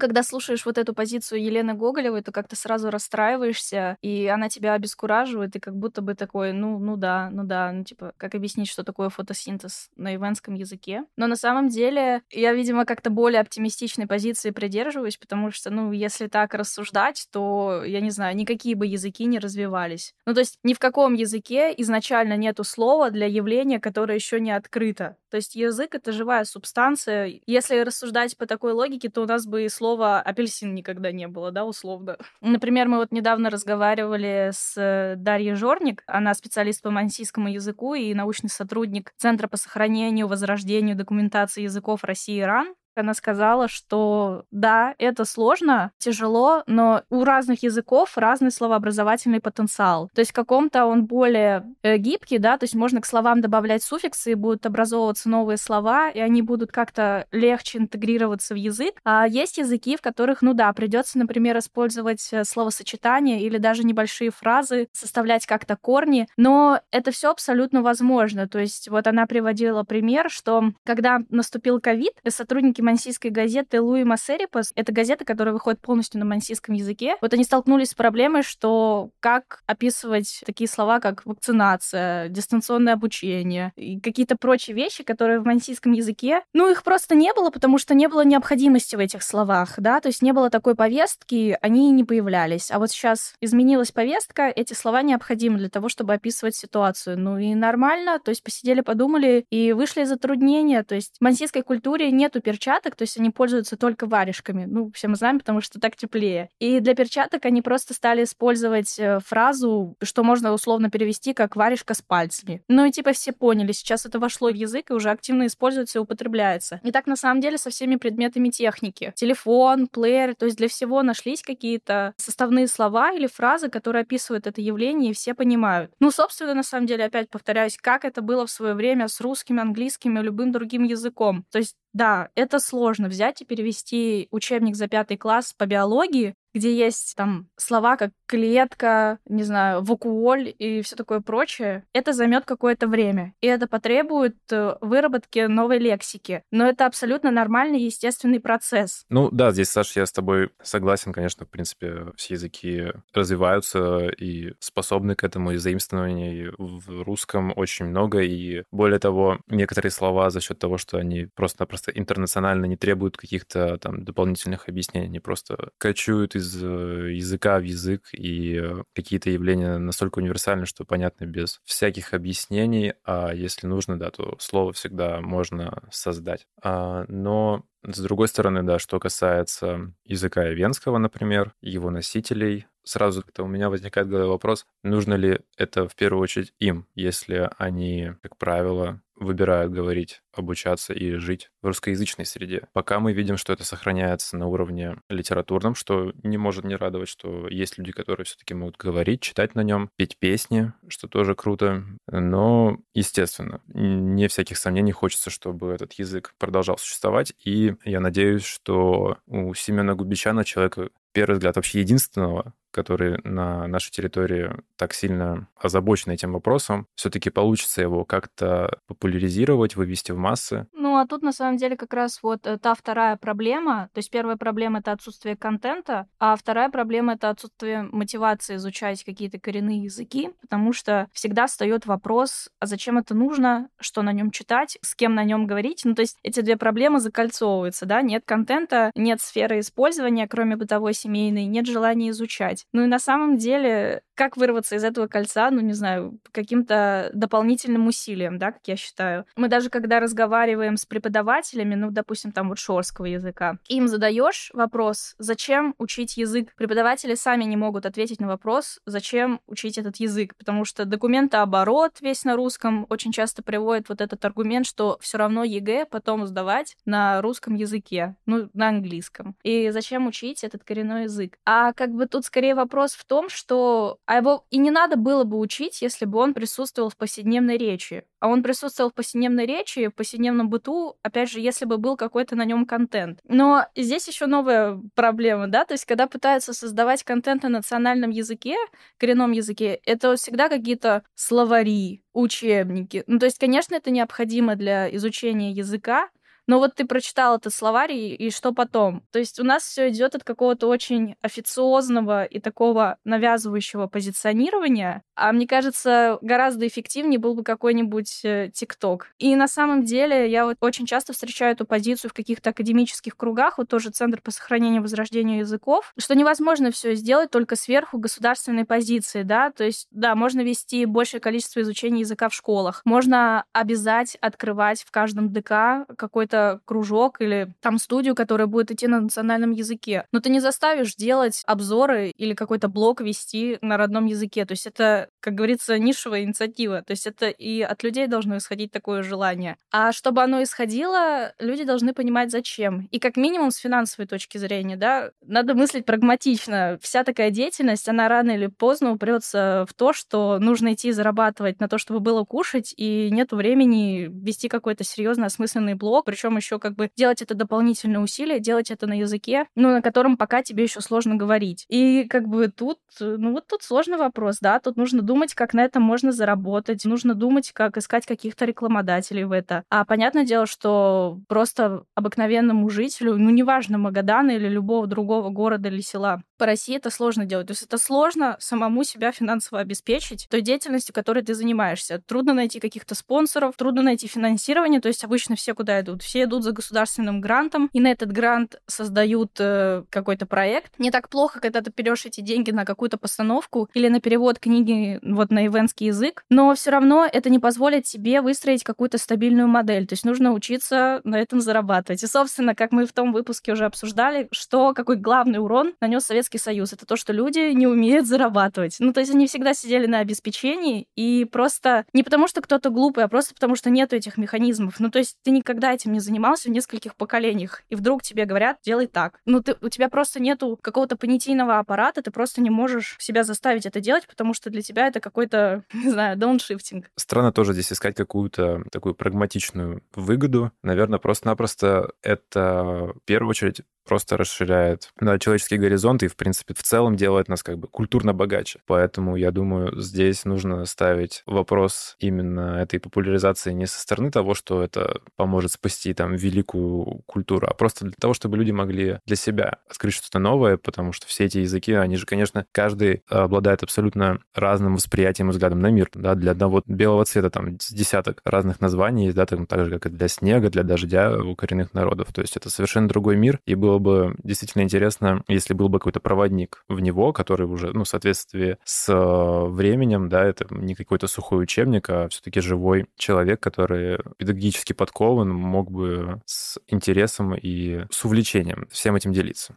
[0.00, 5.54] когда слушаешь вот эту позицию Елены Гоголевой, то как-то сразу расстраиваешься, и она тебя обескураживает,
[5.54, 8.82] и как будто бы такой, ну, ну да, ну да, ну типа, как объяснить, что
[8.82, 11.04] такое фотосинтез на ивенском языке.
[11.16, 16.26] Но на самом деле я, видимо, как-то более оптимистичной позиции придерживаюсь, потому что, ну, если
[16.26, 20.14] так рассуждать, то, я не знаю, никакие бы языки не развивались.
[20.26, 24.50] Ну, то есть ни в каком языке изначально нету слова для явления, которое еще не
[24.50, 25.16] открыто.
[25.30, 27.40] То есть язык— это живая субстанция.
[27.46, 31.26] Если рассуждать по такой логике, то у нас бы и слово слова апельсин никогда не
[31.26, 32.16] было, да, условно.
[32.40, 38.14] Например, мы вот недавно разговаривали с э, Дарьей Жорник, она специалист по мансийскому языку и
[38.14, 42.74] научный сотрудник Центра по сохранению, возрождению документации языков России и Иран.
[43.00, 50.10] Она сказала, что да, это сложно, тяжело, но у разных языков разный словообразовательный потенциал.
[50.14, 53.82] То есть в каком-то он более э, гибкий, да, то есть можно к словам добавлять
[53.82, 58.94] суффиксы, и будут образовываться новые слова, и они будут как-то легче интегрироваться в язык.
[59.04, 64.30] А есть языки, в которых, ну да, придется, например, использовать э, словосочетания или даже небольшие
[64.30, 68.48] фразы, составлять как-то корни, но это все абсолютно возможно.
[68.48, 74.72] То есть вот она приводила пример, что когда наступил ковид, сотрудники мансийской газеты Луи Массерипас,
[74.74, 79.62] это газета, которая выходит полностью на мансийском языке, вот они столкнулись с проблемой, что как
[79.66, 86.42] описывать такие слова, как вакцинация, дистанционное обучение и какие-то прочие вещи, которые в мансийском языке,
[86.52, 90.08] ну, их просто не было, потому что не было необходимости в этих словах, да, то
[90.08, 92.72] есть не было такой повестки, они не появлялись.
[92.72, 97.18] А вот сейчас изменилась повестка, эти слова необходимы для того, чтобы описывать ситуацию.
[97.18, 101.62] Ну и нормально, то есть посидели, подумали и вышли из затруднения, то есть в мансийской
[101.62, 104.64] культуре нету перчаток перчаток, то есть они пользуются только варежками.
[104.64, 106.48] Ну, все мы знаем, потому что так теплее.
[106.58, 111.94] И для перчаток они просто стали использовать э, фразу, что можно условно перевести как варежка
[111.94, 112.62] с пальцами.
[112.68, 116.02] Ну и типа все поняли, сейчас это вошло в язык и уже активно используется и
[116.02, 116.80] употребляется.
[116.84, 119.12] И так на самом деле со всеми предметами техники.
[119.16, 124.60] Телефон, плеер, то есть для всего нашлись какие-то составные слова или фразы, которые описывают это
[124.60, 125.90] явление, и все понимают.
[126.00, 129.58] Ну, собственно, на самом деле, опять повторяюсь, как это было в свое время с русским,
[129.58, 131.44] английским и любым другим языком.
[131.50, 136.74] То есть да, это сложно взять и перевести учебник за пятый класс по биологии где
[136.74, 142.86] есть там слова как клетка, не знаю, вакуоль и все такое прочее, это займет какое-то
[142.86, 143.34] время.
[143.40, 146.42] И это потребует э, выработки новой лексики.
[146.50, 149.04] Но это абсолютно нормальный, естественный процесс.
[149.08, 154.52] Ну да, здесь, Саша, я с тобой согласен, конечно, в принципе, все языки развиваются и
[154.60, 160.40] способны к этому, и заимствований в русском очень много, и более того, некоторые слова за
[160.40, 166.36] счет того, что они просто-напросто интернационально не требуют каких-то там дополнительных объяснений, они просто кочуют
[166.40, 172.94] э, языка в язык, и э, какие-то явления настолько универсальны, что понятны без всяких объяснений,
[173.04, 176.46] а если нужно, да, то слово всегда можно создать.
[176.62, 183.46] А, но с другой стороны, да, что касается языка венского, например, его носителей, сразу у
[183.46, 189.00] меня возникает в вопрос, нужно ли это в первую очередь им, если они, как правило,
[189.20, 192.68] выбирают говорить, обучаться и жить в русскоязычной среде.
[192.72, 197.46] Пока мы видим, что это сохраняется на уровне литературном, что не может не радовать, что
[197.46, 201.84] есть люди, которые все-таки могут говорить, читать на нем, петь песни, что тоже круто.
[202.10, 207.34] Но, естественно, не всяких сомнений хочется, чтобы этот язык продолжал существовать.
[207.44, 213.90] И я надеюсь, что у Семена Губичана, человека, первый взгляд, вообще единственного, который на нашей
[213.90, 220.66] территории так сильно озабочен этим вопросом, все-таки получится его как-то популяризировать, вывести в массы.
[220.72, 223.90] Ну, а тут на самом деле как раз вот э, та вторая проблема.
[223.92, 229.38] То есть первая проблема— это отсутствие контента, а вторая проблема— это отсутствие мотивации изучать какие-то
[229.38, 234.78] коренные языки, потому что всегда встает вопрос, а зачем это нужно, что на нем читать,
[234.82, 235.82] с кем на нем говорить.
[235.84, 240.94] Ну, то есть эти две проблемы закольцовываются, да, нет контента, нет сферы использования, кроме бытовой
[240.94, 242.59] семейной, нет желания изучать.
[242.72, 247.86] Ну и на самом деле, как вырваться из этого кольца, ну не знаю, каким-то дополнительным
[247.86, 249.24] усилием, да, как я считаю.
[249.34, 255.14] Мы даже когда разговариваем с преподавателями, ну, допустим, там вот шорского языка, им задаешь вопрос,
[255.18, 256.54] зачем учить язык?
[256.54, 262.26] Преподаватели сами не могут ответить на вопрос, зачем учить этот язык, потому что документооборот весь
[262.26, 267.22] на русском очень часто приводит вот этот аргумент, что все равно ЕГЭ потом сдавать на
[267.22, 269.34] русском языке, ну, на английском.
[269.44, 271.38] И зачем учить этот коренной язык?
[271.46, 275.22] А как бы тут скорее вопрос в том, что а его и не надо было
[275.22, 278.02] бы учить, если бы он присутствовал в повседневной речи.
[278.18, 282.34] А он присутствовал в повседневной речи, в повседневном быту, опять же, если бы был какой-то
[282.34, 283.20] на нем контент.
[283.22, 288.56] Но здесь еще новая проблема, да, то есть когда пытаются создавать контент на национальном языке,
[288.98, 293.04] коренном языке, это всегда какие-то словари, учебники.
[293.06, 296.08] Ну, то есть, конечно, это необходимо для изучения языка,
[296.50, 299.04] но вот ты прочитал этот словарь, и, и что потом?
[299.12, 305.30] То есть у нас все идет от какого-то очень официозного и такого навязывающего позиционирования, а
[305.30, 309.12] мне кажется, гораздо эффективнее был бы какой-нибудь э, ТикТок.
[309.18, 313.58] И на самом деле я вот очень часто встречаю эту позицию в каких-то академических кругах,
[313.58, 318.64] вот тоже Центр по сохранению и возрождению языков, что невозможно все сделать только сверху государственной
[318.64, 324.16] позиции, да, то есть, да, можно вести большее количество изучения языка в школах, можно обязать
[324.20, 330.06] открывать в каждом ДК какой-то кружок или там студию, которая будет идти на национальном языке.
[330.12, 334.44] Но ты не заставишь делать обзоры или какой-то блог вести на родном языке.
[334.44, 336.82] То есть это, как говорится, нишевая инициатива.
[336.82, 339.56] То есть это и от людей должно исходить такое желание.
[339.70, 342.88] А чтобы оно исходило, люди должны понимать, зачем.
[342.90, 346.78] И как минимум с финансовой точки зрения, да, надо мыслить прагматично.
[346.80, 351.68] Вся такая деятельность, она рано или поздно упрется в то, что нужно идти зарабатывать на
[351.68, 356.58] то, чтобы было кушать, и нет времени вести какой-то серьезный осмысленный блог, причем причем еще
[356.58, 360.64] как бы делать это дополнительное усилие, делать это на языке, ну, на котором пока тебе
[360.64, 361.66] еще сложно говорить.
[361.68, 365.64] И как бы тут, ну, вот тут сложный вопрос, да, тут нужно думать, как на
[365.64, 369.64] этом можно заработать, нужно думать, как искать каких-то рекламодателей в это.
[369.70, 375.80] А понятное дело, что просто обыкновенному жителю, ну, неважно, Магадана или любого другого города или
[375.80, 377.48] села, по России это сложно делать.
[377.48, 382.02] То есть это сложно самому себя финансово обеспечить той деятельностью, которой ты занимаешься.
[382.06, 384.80] Трудно найти каких-то спонсоров, трудно найти финансирование.
[384.80, 386.02] То есть обычно все куда идут?
[386.10, 390.76] Все идут за государственным грантом, и на этот грант создают э, какой-то проект.
[390.78, 394.98] Не так плохо, когда ты берешь эти деньги на какую-то постановку или на перевод книги
[395.02, 399.86] вот на ивенский язык, но все равно это не позволит тебе выстроить какую-то стабильную модель.
[399.86, 402.02] То есть нужно учиться на этом зарабатывать.
[402.02, 406.38] И, собственно, как мы в том выпуске уже обсуждали, что какой главный урон нанес Советский
[406.38, 406.72] Союз.
[406.72, 408.78] Это то, что люди не умеют зарабатывать.
[408.80, 413.04] Ну, то есть они всегда сидели на обеспечении, и просто не потому, что кто-то глупый,
[413.04, 414.80] а просто потому, что нету этих механизмов.
[414.80, 418.58] Ну, то есть ты никогда этим не занимался в нескольких поколениях, и вдруг тебе говорят,
[418.64, 419.20] делай так.
[419.26, 423.66] Ну, ты, у тебя просто нету какого-то понятийного аппарата, ты просто не можешь себя заставить
[423.66, 426.90] это делать, потому что для тебя это какой-то, не знаю, дауншифтинг.
[426.96, 430.52] Странно тоже здесь искать какую-то такую прагматичную выгоду.
[430.62, 436.62] Наверное, просто-напросто это в первую очередь просто расширяет да, человеческий горизонт и, в принципе, в
[436.62, 438.60] целом делает нас как бы культурно богаче.
[438.66, 444.62] Поэтому, я думаю, здесь нужно ставить вопрос именно этой популяризации не со стороны того, что
[444.62, 449.58] это поможет спасти там великую культуру, а просто для того, чтобы люди могли для себя
[449.68, 454.74] открыть что-то новое, потому что все эти языки, они же, конечно, каждый обладает абсолютно разным
[454.74, 455.88] восприятием и взглядом на мир.
[455.94, 459.94] Да, для одного белого цвета там десяток разных названий да, там, так же, как и
[459.94, 462.12] для снега, для дождя у коренных народов.
[462.12, 466.00] То есть это совершенно другой мир, и было бы действительно интересно, если был бы какой-то
[466.00, 471.06] проводник в него, который уже, ну, в соответствии с э, временем, да, это не какой-то
[471.06, 478.04] сухой учебник, а все-таки живой человек, который педагогически подкован, мог бы с интересом и с
[478.04, 479.56] увлечением всем этим делиться.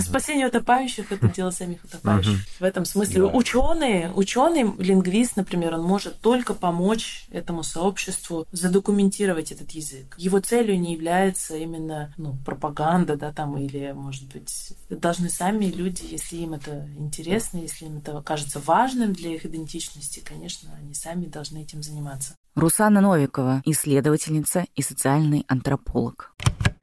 [0.00, 2.38] Спасение утопающих это дело самих утопающих.
[2.58, 9.70] В этом смысле ученые, ученый, лингвист, например, он может только помочь этому сообществу задокументировать этот
[9.72, 10.14] язык.
[10.18, 16.02] Его целью не является именно ну, пропаганда, да, там, или, может быть, должны сами люди,
[16.10, 21.26] если им это интересно, если им это кажется важным для их идентичности, конечно, они сами
[21.26, 22.34] должны этим заниматься.
[22.54, 26.34] Русана Новикова, исследовательница и социальный антрополог.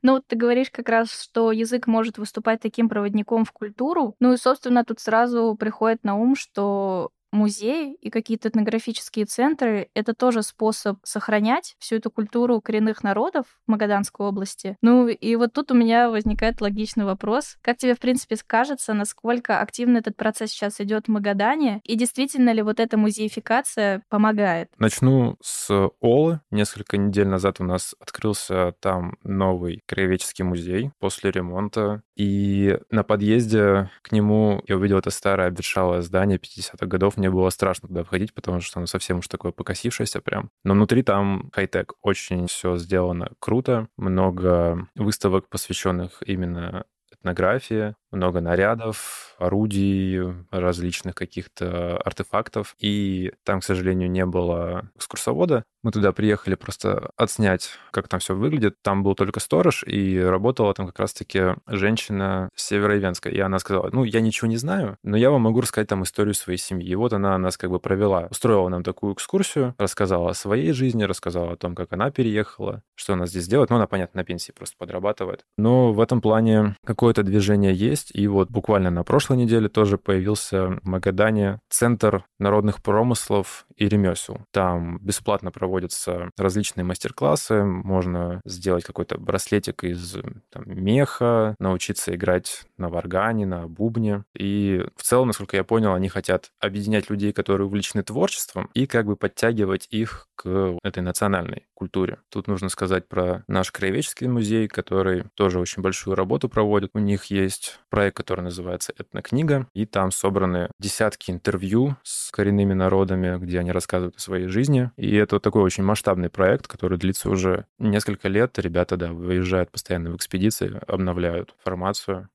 [0.07, 4.15] Ну, вот ты говоришь как раз, что язык может выступать таким проводником в культуру.
[4.21, 10.13] Ну и, собственно, тут сразу приходит на ум, что музеи и какие-то этнографические центры— это
[10.13, 14.77] тоже способ сохранять всю эту культуру коренных народов Магаданской области.
[14.81, 17.57] Ну и вот тут у меня возникает логичный вопрос.
[17.61, 21.81] Как тебе, в принципе, кажется, насколько активно этот процесс сейчас идет в Магадане?
[21.83, 24.69] И действительно ли вот эта музеификация помогает?
[24.77, 25.69] Начну с
[26.01, 26.41] Олы.
[26.51, 32.01] Несколько недель назад у нас открылся там новый краеведческий музей после ремонта.
[32.15, 37.49] И на подъезде к нему я увидел это старое обветшалое здание 50-х годов мне было
[37.49, 40.49] страшно туда входить, потому что оно совсем уж такое покосившееся прям.
[40.63, 41.93] Но внутри там хай-тек.
[42.01, 43.87] Очень все сделано круто.
[43.97, 50.19] Много выставок, посвященных именно этнографии, много нарядов, орудий,
[50.51, 52.75] различных каких-то артефактов.
[52.79, 55.63] И там, к сожалению, не было экскурсовода.
[55.83, 58.75] Мы туда приехали просто отснять, как там все выглядит.
[58.81, 63.29] Там был только сторож, и работала там как раз-таки женщина с Североивенска.
[63.29, 66.33] И она сказала, ну, я ничего не знаю, но я вам могу рассказать там историю
[66.33, 66.89] своей семьи.
[66.89, 71.03] И вот она нас как бы провела, устроила нам такую экскурсию, рассказала о своей жизни,
[71.03, 73.69] рассказала о том, как она переехала, что она здесь делает.
[73.69, 75.45] Ну, она, понятно, на пенсии просто подрабатывает.
[75.57, 78.06] Но в этом плане какое-то движение есть.
[78.13, 84.41] И вот буквально на прошлой неделе тоже появился в Магадане Центр народных промыслов и ремесел.
[84.51, 90.17] Там бесплатно проводятся различные мастер-классы, можно сделать какой-то браслетик из
[90.49, 94.23] там, меха, научиться играть на варгане, на бубне.
[94.35, 99.05] И в целом, насколько я понял, они хотят объединять людей, которые увлечены творчеством, и как
[99.05, 102.19] бы подтягивать их к этой национальной культуре.
[102.29, 106.89] Тут нужно сказать про наш краеведческий музей, который тоже очень большую работу проводит.
[106.93, 113.37] У них есть проект, который называется «Этнокнига», и там собраны десятки интервью с коренными народами,
[113.37, 114.91] где они рассказывают о своей жизни.
[114.97, 118.57] И это такой очень масштабный проект, который длится уже несколько лет.
[118.59, 122.29] Ребята, да, выезжают постоянно в экспедиции, обновляют формацию.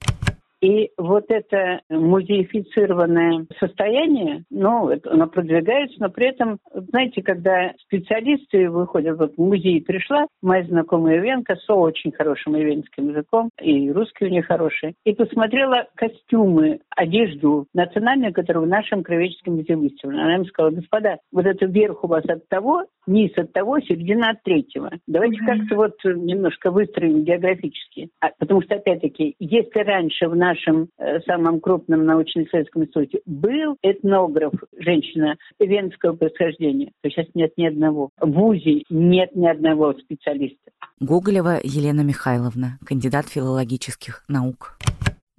[0.63, 8.71] И вот это музеифицированное состояние, ну, это, оно продвигается, но при этом, знаете, когда специалисты
[8.71, 14.27] выходят, вот в музей пришла моя знакомая Венка с очень хорошим ивенским языком, и русский
[14.27, 20.27] у нее хороший, и посмотрела костюмы, одежду национальную, которую в нашем Кровеческом музее выставлена.
[20.27, 24.31] Она им сказала, господа, вот это верх у вас от того, низ от того, середина
[24.31, 24.91] от третьего.
[25.07, 25.47] Давайте mm-hmm.
[25.59, 28.11] как-то вот немножко выстроим географически.
[28.21, 34.53] А, потому что, опять-таки, если раньше в нашем э, самом крупном научно-исследовательском институте был этнограф,
[34.79, 38.11] женщина венского происхождения, то сейчас нет ни одного.
[38.21, 40.71] В ВУЗе нет ни одного специалиста.
[41.01, 44.79] Гоголева Елена Михайловна, кандидат филологических наук.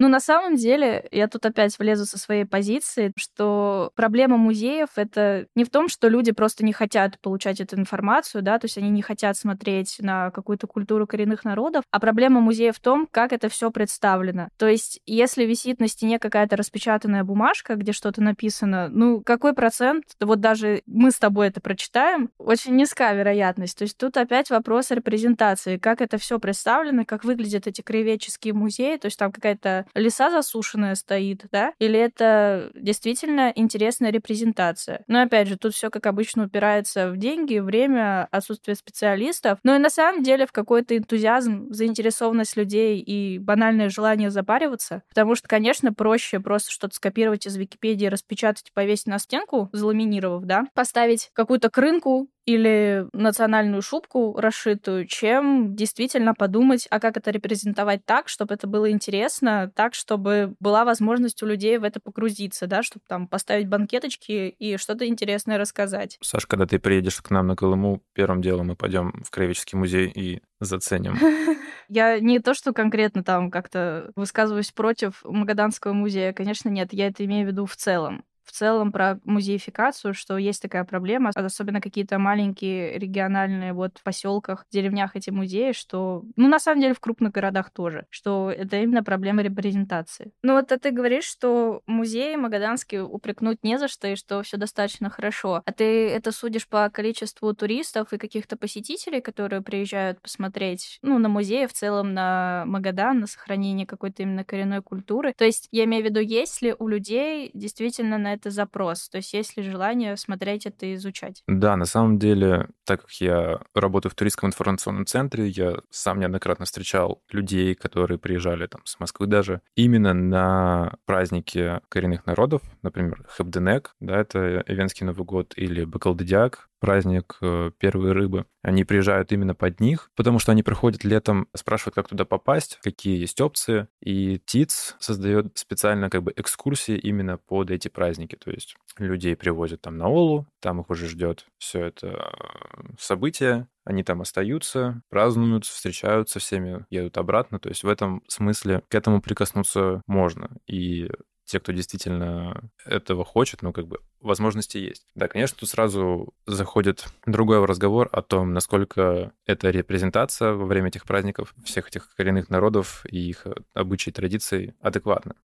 [0.00, 5.46] Ну, на самом деле, я тут опять влезу со своей позиции, что проблема музеев— это
[5.54, 8.90] не в том, что люди просто не хотят получать эту информацию, да, то есть они
[8.90, 13.48] не хотят смотреть на какую-то культуру коренных народов, а проблема музея в том, как это
[13.48, 14.48] все представлено.
[14.58, 20.04] То есть, если висит на стене какая-то распечатанная бумажка, где что-то написано, ну, какой процент,
[20.20, 23.78] вот даже мы с тобой это прочитаем, очень низкая вероятность.
[23.78, 28.96] То есть тут опять вопрос репрезентации, как это все представлено, как выглядят эти краеведческие музеи,
[28.96, 35.04] то есть там какая-то леса засушенная стоит, да, или это действительно интересная репрезентация.
[35.06, 39.58] Но опять же, тут все как обычно упирается в деньги, время, отсутствие специалистов.
[39.62, 45.02] Но и на самом деле в какой-то энтузиазм, заинтересованность людей и банальное желание запариваться.
[45.08, 50.44] Потому что, конечно, проще просто что-то скопировать из Википедии, распечатать и повесить на стенку, заламинировав,
[50.44, 58.04] да, поставить какую-то крынку или национальную шубку расшитую, чем действительно подумать, а как это репрезентовать
[58.04, 62.82] так, чтобы это было интересно, так, чтобы была возможность у людей в это погрузиться, да,
[62.82, 66.18] чтобы там поставить банкеточки и что-то интересное рассказать.
[66.20, 70.10] Саш, когда ты приедешь к нам на Колыму, первым делом мы пойдем в Краеведческий музей
[70.14, 71.18] и заценим.
[71.88, 77.24] Я не то, что конкретно там как-то высказываюсь против Магаданского музея, конечно, нет, я это
[77.24, 82.18] имею в виду в целом в целом про музеификацию, что есть такая проблема, особенно какие-то
[82.18, 87.32] маленькие региональные вот в поселках, деревнях эти музеи, что, ну, на самом деле в крупных
[87.32, 90.32] городах тоже, что это именно проблема репрезентации.
[90.42, 94.56] Ну вот а ты говоришь, что музеи магаданские упрекнуть не за что, и что все
[94.56, 95.62] достаточно хорошо.
[95.64, 101.28] А ты это судишь по количеству туристов и каких-то посетителей, которые приезжают посмотреть, ну, на
[101.28, 105.32] музеи в целом, на Магадан, на сохранение какой-то именно коренной культуры.
[105.36, 109.08] То есть я имею в виду, есть ли у людей действительно на это запрос?
[109.08, 111.42] То есть есть ли желание смотреть это и изучать?
[111.46, 116.66] Да, на самом деле, так как я работаю в туристском информационном центре, я сам неоднократно
[116.66, 123.94] встречал людей, которые приезжали там с Москвы даже, именно на праздники коренных народов, например, Хабденек,
[124.00, 128.46] да, это Эвенский Новый год, или Бакалдедиак, праздник э, первой рыбы.
[128.62, 133.18] Они приезжают именно под них, потому что они приходят летом, спрашивают, как туда попасть, какие
[133.18, 133.88] есть опции.
[134.00, 138.36] И ТИЦ создает специально как бы экскурсии именно под эти праздники.
[138.36, 143.68] То есть людей привозят там на Олу, там их уже ждет все это э, событие,
[143.84, 147.58] они там остаются, празднуют, встречаются всеми, едут обратно.
[147.58, 150.50] То есть в этом смысле к этому прикоснуться можно.
[150.66, 151.10] И
[151.44, 155.06] те, кто действительно этого хочет, ну, как бы возможности есть.
[155.14, 161.04] Да, конечно, тут сразу заходит другой разговор о том, насколько эта репрезентация во время этих
[161.04, 165.36] праздников всех этих коренных народов и их обычаи, традиций адекватна.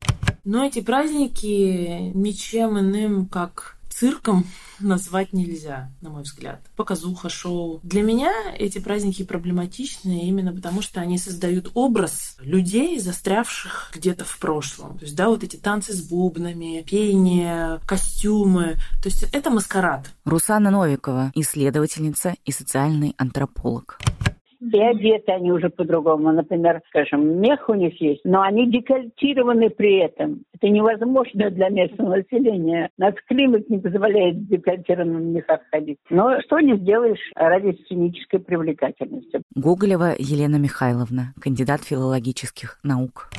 [0.46, 4.46] Но эти праздники ничем иным, как цирком
[4.80, 6.62] назвать нельзя, на мой взгляд.
[6.78, 7.82] Показуха, шоу.
[7.84, 14.38] Для меня эти праздники проблематичны именно потому, что они создают образ людей, застрявших где-то в
[14.40, 14.98] прошлом.
[14.98, 18.76] То есть, да, вот эти танцы с бубнами, пение, костюмы.
[19.04, 20.10] То есть это маскарад.
[20.24, 24.00] Русана Новикова, исследовательница и социальный антрополог.
[24.62, 26.32] И одеты они уже по-другому.
[26.32, 30.44] Например, скажем, мех у них есть, но они декольтированы при этом.
[30.54, 32.90] Это невозможно для местного населения.
[32.98, 36.00] Наш климат не позволяет в декольтированном мехах ходить.
[36.10, 39.42] Но что не сделаешь ради сценической привлекательности.
[39.56, 43.30] Гоголева Елена Михайловна, кандидат филологических наук.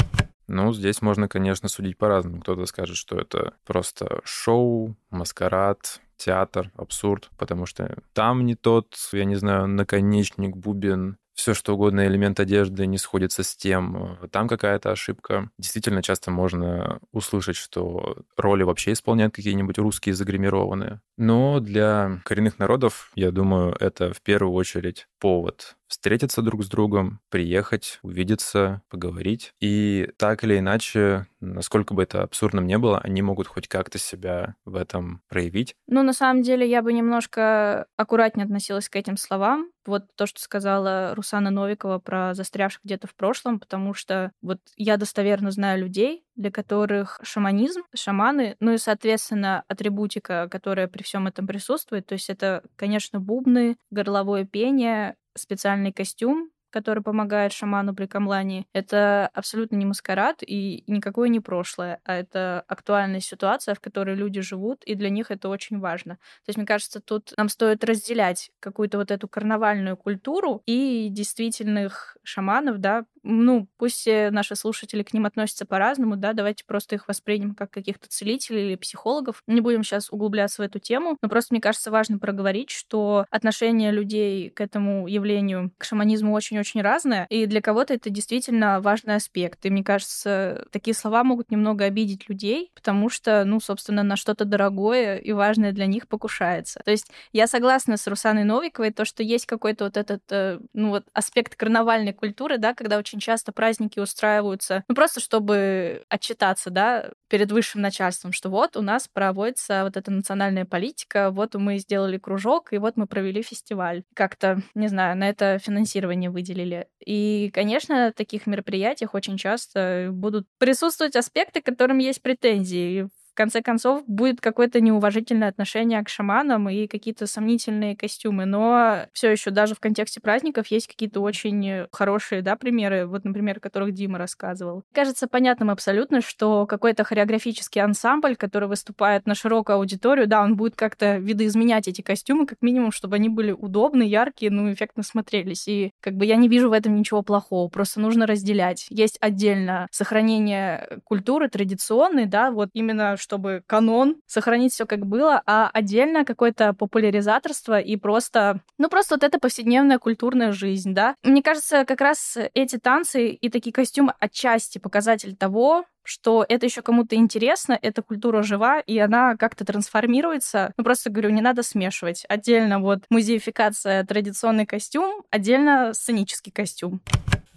[0.49, 2.41] Ну, здесь можно, конечно, судить по-разному.
[2.41, 9.25] Кто-то скажет, что это просто шоу, маскарад, театр, абсурд, потому что там не тот, я
[9.25, 14.91] не знаю, наконечник, бубен, все что угодно, элемент одежды не сходится с тем, там какая-то
[14.91, 15.51] ошибка.
[15.57, 21.01] Действительно, часто можно услышать, что роли вообще исполняют какие-нибудь русские загримированные.
[21.17, 27.21] Но для коренных народов, я думаю, это в первую очередь повод встретиться друг с другом,
[27.29, 29.53] приехать, увидеться, поговорить.
[29.61, 34.55] И так или иначе, насколько бы это абсурдным не было, они могут хоть как-то себя
[34.65, 35.75] в этом проявить.
[35.89, 39.71] Ну, на самом деле, я бы немножко аккуратнее относилась к этим словам.
[39.87, 44.97] Вот то, что сказала Русана Новикова про застрявших где-то в прошлом, потому что вот я
[44.97, 51.47] достоверно знаю людей, для которых шаманизм, шаманы, ну и, соответственно, атрибутика, которая при всем этом
[51.47, 58.67] присутствует, то есть это, конечно, бубны, горловое пение, специальный костюм, который помогает шаману при камлании,
[58.73, 64.41] это абсолютно не маскарад и никакое не прошлое, а это актуальная ситуация, в которой люди
[64.41, 66.15] живут, и для них это очень важно.
[66.15, 72.17] То есть, мне кажется, тут нам стоит разделять какую-то вот эту карнавальную культуру и действительных
[72.23, 77.55] шаманов, да, ну, пусть наши слушатели к ним относятся по-разному, да, давайте просто их воспримем
[77.55, 79.43] как каких-то целителей или психологов.
[79.47, 83.91] Не будем сейчас углубляться в эту тему, но просто мне кажется важно проговорить, что отношение
[83.93, 89.17] людей к этому явлению, к шаманизму очень очень-очень разное, и для кого-то это действительно важный
[89.17, 89.65] аспект.
[89.67, 94.45] И мне кажется, такие слова могут немного обидеть людей, потому что, ну, собственно, на что-то
[94.45, 96.81] дорогое и важное для них покушается.
[96.85, 100.91] То есть я согласна с Русаной Новиковой, то, что есть какой-то вот этот, э, ну,
[100.91, 107.11] вот аспект карнавальной культуры, да, когда очень часто праздники устраиваются, ну, просто чтобы отчитаться, да,
[107.31, 112.19] перед высшим начальством, что вот у нас проводится вот эта национальная политика, вот мы сделали
[112.19, 114.03] кружок, и вот мы провели фестиваль.
[114.15, 116.89] Как-то, не знаю, на это финансирование выделили.
[117.05, 123.09] И, конечно, в таких мероприятиях очень часто будут присутствовать аспекты, к которым есть претензии
[123.41, 128.45] конце концов будет какое-то неуважительное отношение к шаманам и какие-то сомнительные костюмы.
[128.45, 133.57] Но все еще даже в контексте праздников есть какие-то очень хорошие да, примеры, вот, например,
[133.57, 134.83] о которых Дима рассказывал.
[134.93, 140.77] Кажется понятным абсолютно, что какой-то хореографический ансамбль, который выступает на широкую аудиторию, да, он будет
[140.77, 145.67] как-то видоизменять эти костюмы, как минимум, чтобы они были удобны, яркие, ну, эффектно смотрелись.
[145.67, 148.87] И как бы я не вижу в этом ничего плохого, просто нужно разделять.
[148.91, 155.71] Есть отдельно сохранение культуры традиционной, да, вот именно чтобы канон, сохранить все как было, а
[155.73, 161.15] отдельно какое-то популяризаторство и просто, ну просто вот эта повседневная культурная жизнь, да.
[161.23, 166.83] Мне кажется, как раз эти танцы и такие костюмы отчасти показатель того, что это еще
[166.83, 170.73] кому-то интересно, эта культура жива, и она как-то трансформируется.
[170.77, 172.25] Ну, просто говорю, не надо смешивать.
[172.29, 177.01] Отдельно вот музеификация традиционный костюм, отдельно сценический костюм.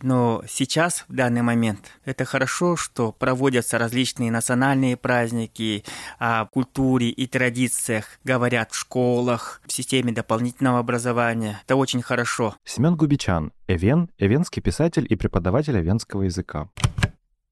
[0.04, 5.86] Но сейчас, в данный момент, это хорошо, что проводятся различные национальные праздники,
[6.20, 11.62] о культуре и традициях говорят в школах, в системе дополнительного образования.
[11.64, 12.54] Это очень хорошо.
[12.66, 16.70] Семен Губичан, Эвен, эвенский писатель и преподаватель эвенского языка.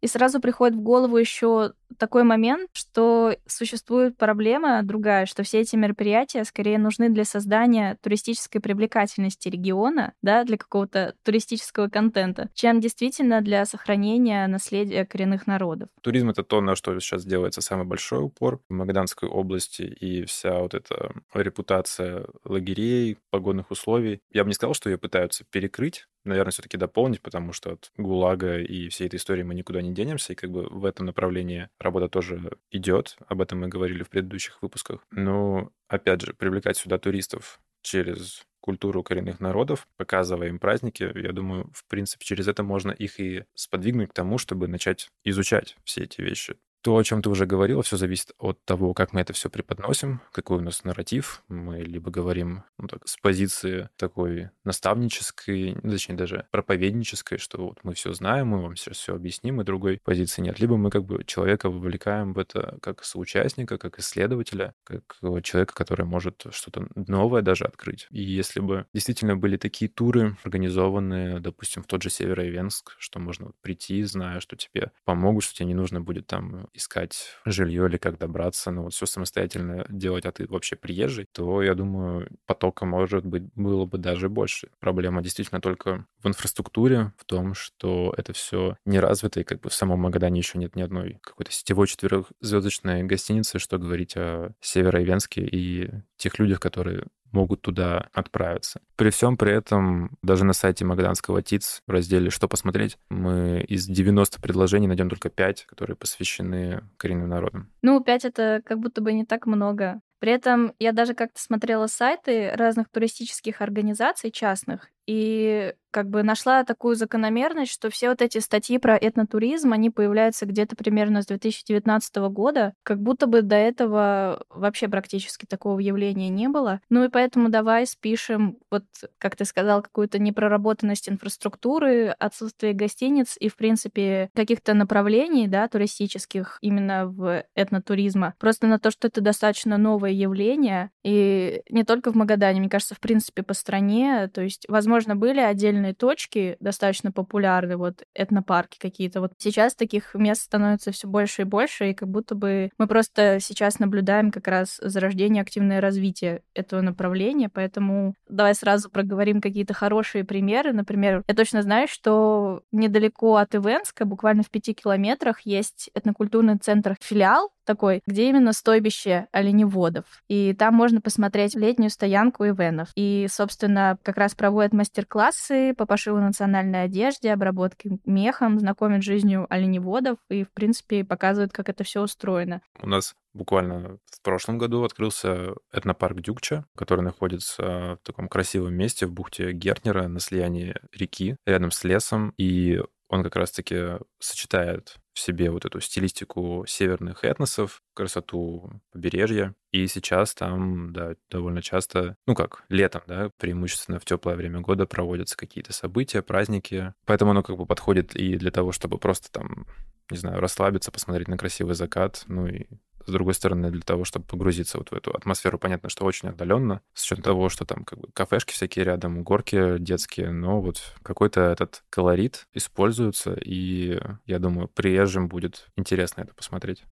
[0.01, 5.75] И сразу приходит в голову еще такой момент, что существует проблема другая, что все эти
[5.75, 13.41] мероприятия скорее нужны для создания туристической привлекательности региона, да, для какого-то туристического контента, чем действительно
[13.41, 15.89] для сохранения наследия коренных народов.
[16.01, 20.59] Туризм— это то, на что сейчас делается самый большой упор в Магаданской области, и вся
[20.59, 24.21] вот эта репутация лагерей, погодных условий.
[24.31, 28.59] Я бы не сказал, что ее пытаются перекрыть, наверное, все-таки дополнить, потому что от ГУЛАГа
[28.59, 32.09] и всей этой истории мы никуда не денемся, и как бы в этом направлении работа
[32.09, 33.17] тоже идет.
[33.27, 35.05] Об этом мы говорили в предыдущих выпусках.
[35.11, 41.71] Но, опять же, привлекать сюда туристов через культуру коренных народов, показывая им праздники, я думаю,
[41.73, 46.21] в принципе, через это можно их и сподвигнуть к тому, чтобы начать изучать все эти
[46.21, 46.55] вещи.
[46.81, 50.19] То, о чем ты уже говорила, все зависит от того, как мы это все преподносим,
[50.31, 51.43] какой у нас нарратив.
[51.47, 57.79] Мы либо говорим ну, так, с позиции такой наставнической, ну, точнее даже проповеднической, что вот
[57.83, 60.59] мы все знаем, мы вам сейчас все объясним, и другой позиции нет.
[60.59, 66.05] Либо мы как бы человека вовлекаем в это как соучастника, как исследователя, как человека, который
[66.05, 68.07] может что-то новое даже открыть.
[68.09, 73.51] И если бы действительно были такие туры, организованные, допустим, в тот же Североивенск, что можно
[73.61, 78.17] прийти, зная, что тебе помогут, что тебе не нужно будет там искать жилье или как
[78.17, 83.25] добраться, ну вот все самостоятельно делать, а ты вообще приезжий, то, я думаю, потока, может
[83.25, 84.69] быть, было бы даже больше.
[84.79, 89.69] Проблема действительно только в инфраструктуре, в том, что это все не развито, и как бы
[89.69, 95.41] в самом Магадане еще нет ни одной какой-то сетевой четырехзвездочной гостиницы, что говорить о Северо-Ивенске
[95.41, 98.81] и тех людях, которые могут туда отправиться.
[98.95, 103.85] При всем при этом, даже на сайте Магаданского ТИЦ в разделе «Что посмотреть» мы из
[103.87, 107.69] 90 предложений найдем только 5, которые посвящены коренным народам.
[107.81, 110.01] Ну, 5— это как будто бы не так много.
[110.19, 116.63] При этом я даже как-то смотрела сайты разных туристических организаций частных, и как бы нашла
[116.63, 122.15] такую закономерность, что все вот эти статьи про этнотуризм, они появляются где-то примерно с 2019
[122.29, 126.79] года, как будто бы до этого вообще практически такого явления не было.
[126.89, 128.85] Ну и поэтому давай спишем, вот
[129.17, 136.57] как ты сказал, какую-то непроработанность инфраструктуры, отсутствие гостиниц и, в принципе, каких-то направлений, да, туристических
[136.61, 138.33] именно в этнотуризма.
[138.39, 142.95] Просто на то, что это достаточно новое явление, и не только в Магадане, мне кажется,
[142.95, 149.21] в принципе, по стране, то есть, возможно, были отдельные точки достаточно популярны, вот этнопарки какие-то.
[149.21, 153.39] Вот сейчас таких мест становится все больше и больше, и как будто бы мы просто
[153.39, 160.23] сейчас наблюдаем как раз зарождение, активное развитие этого направления, поэтому давай сразу проговорим какие-то хорошие
[160.23, 160.73] примеры.
[160.73, 166.95] Например, я точно знаю, что недалеко от Ивенска, буквально в пяти километрах, есть этнокультурный центр
[167.01, 170.03] филиал такой, где именно стойбище оленеводов.
[170.27, 172.89] И там можно посмотреть летнюю стоянку ивенов.
[172.95, 179.47] И, собственно, как раз проводят мастер-классы по пошиву национальной одежде, обработке мехом, знакомят с жизнью
[179.49, 182.61] оленеводов и, в принципе, показывают, как это все устроено.
[182.81, 189.05] У нас буквально в прошлом году открылся этнопарк Дюкча, который находится в таком красивом месте
[189.05, 192.33] в бухте Гертнера на слиянии реки, рядом с лесом.
[192.37, 199.53] И он как раз-таки сочетает в себе вот эту стилистику северных этносов, красоту побережья.
[199.71, 204.85] И сейчас там, да, довольно часто, ну как, летом, да, преимущественно в теплое время года
[204.85, 206.93] проводятся какие-то события, праздники.
[207.05, 209.65] Поэтому оно как бы подходит и для того, чтобы просто там,
[210.09, 212.65] не знаю, расслабиться, посмотреть на красивый закат, ну и
[213.05, 216.81] с другой стороны, для того, чтобы погрузиться вот в эту атмосферу, понятно, что очень отдаленно,
[216.93, 221.41] с учетом того, что там как бы кафешки всякие рядом, горки детские, но вот какой-то
[221.41, 226.83] этот колорит используется, и я думаю, приезжим будет интересно это посмотреть.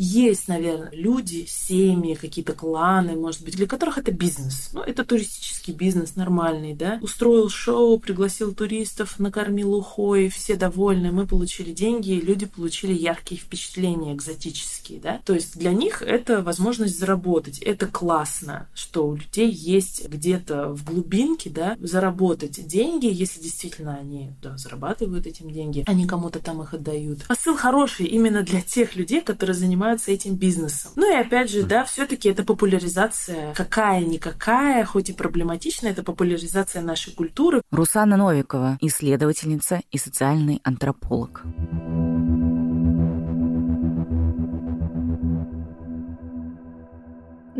[0.00, 4.70] Есть, наверное, люди, семьи, какие-то кланы, может быть, для которых это бизнес.
[4.72, 7.00] Ну, это туристический бизнес нормальный, да.
[7.02, 13.40] Устроил шоу, пригласил туристов, накормил ухой, все довольны, мы получили деньги, и люди получили яркие
[13.40, 15.20] впечатления экзотические, да.
[15.24, 17.58] То есть для них это возможность заработать.
[17.58, 24.30] Это классно, что у людей есть где-то в глубинке, да, заработать деньги, если действительно они,
[24.40, 27.26] да, зарабатывают этим деньги, они кому-то там их отдают.
[27.26, 30.92] Посыл хороший именно для тех людей, которые занимаются занимаются этим бизнесом.
[30.96, 37.14] Ну и опять же, да, все-таки это популяризация какая-никакая, хоть и проблематичная, это популяризация нашей
[37.14, 37.62] культуры.
[37.70, 41.42] Русана Новикова, исследовательница и социальный антрополог.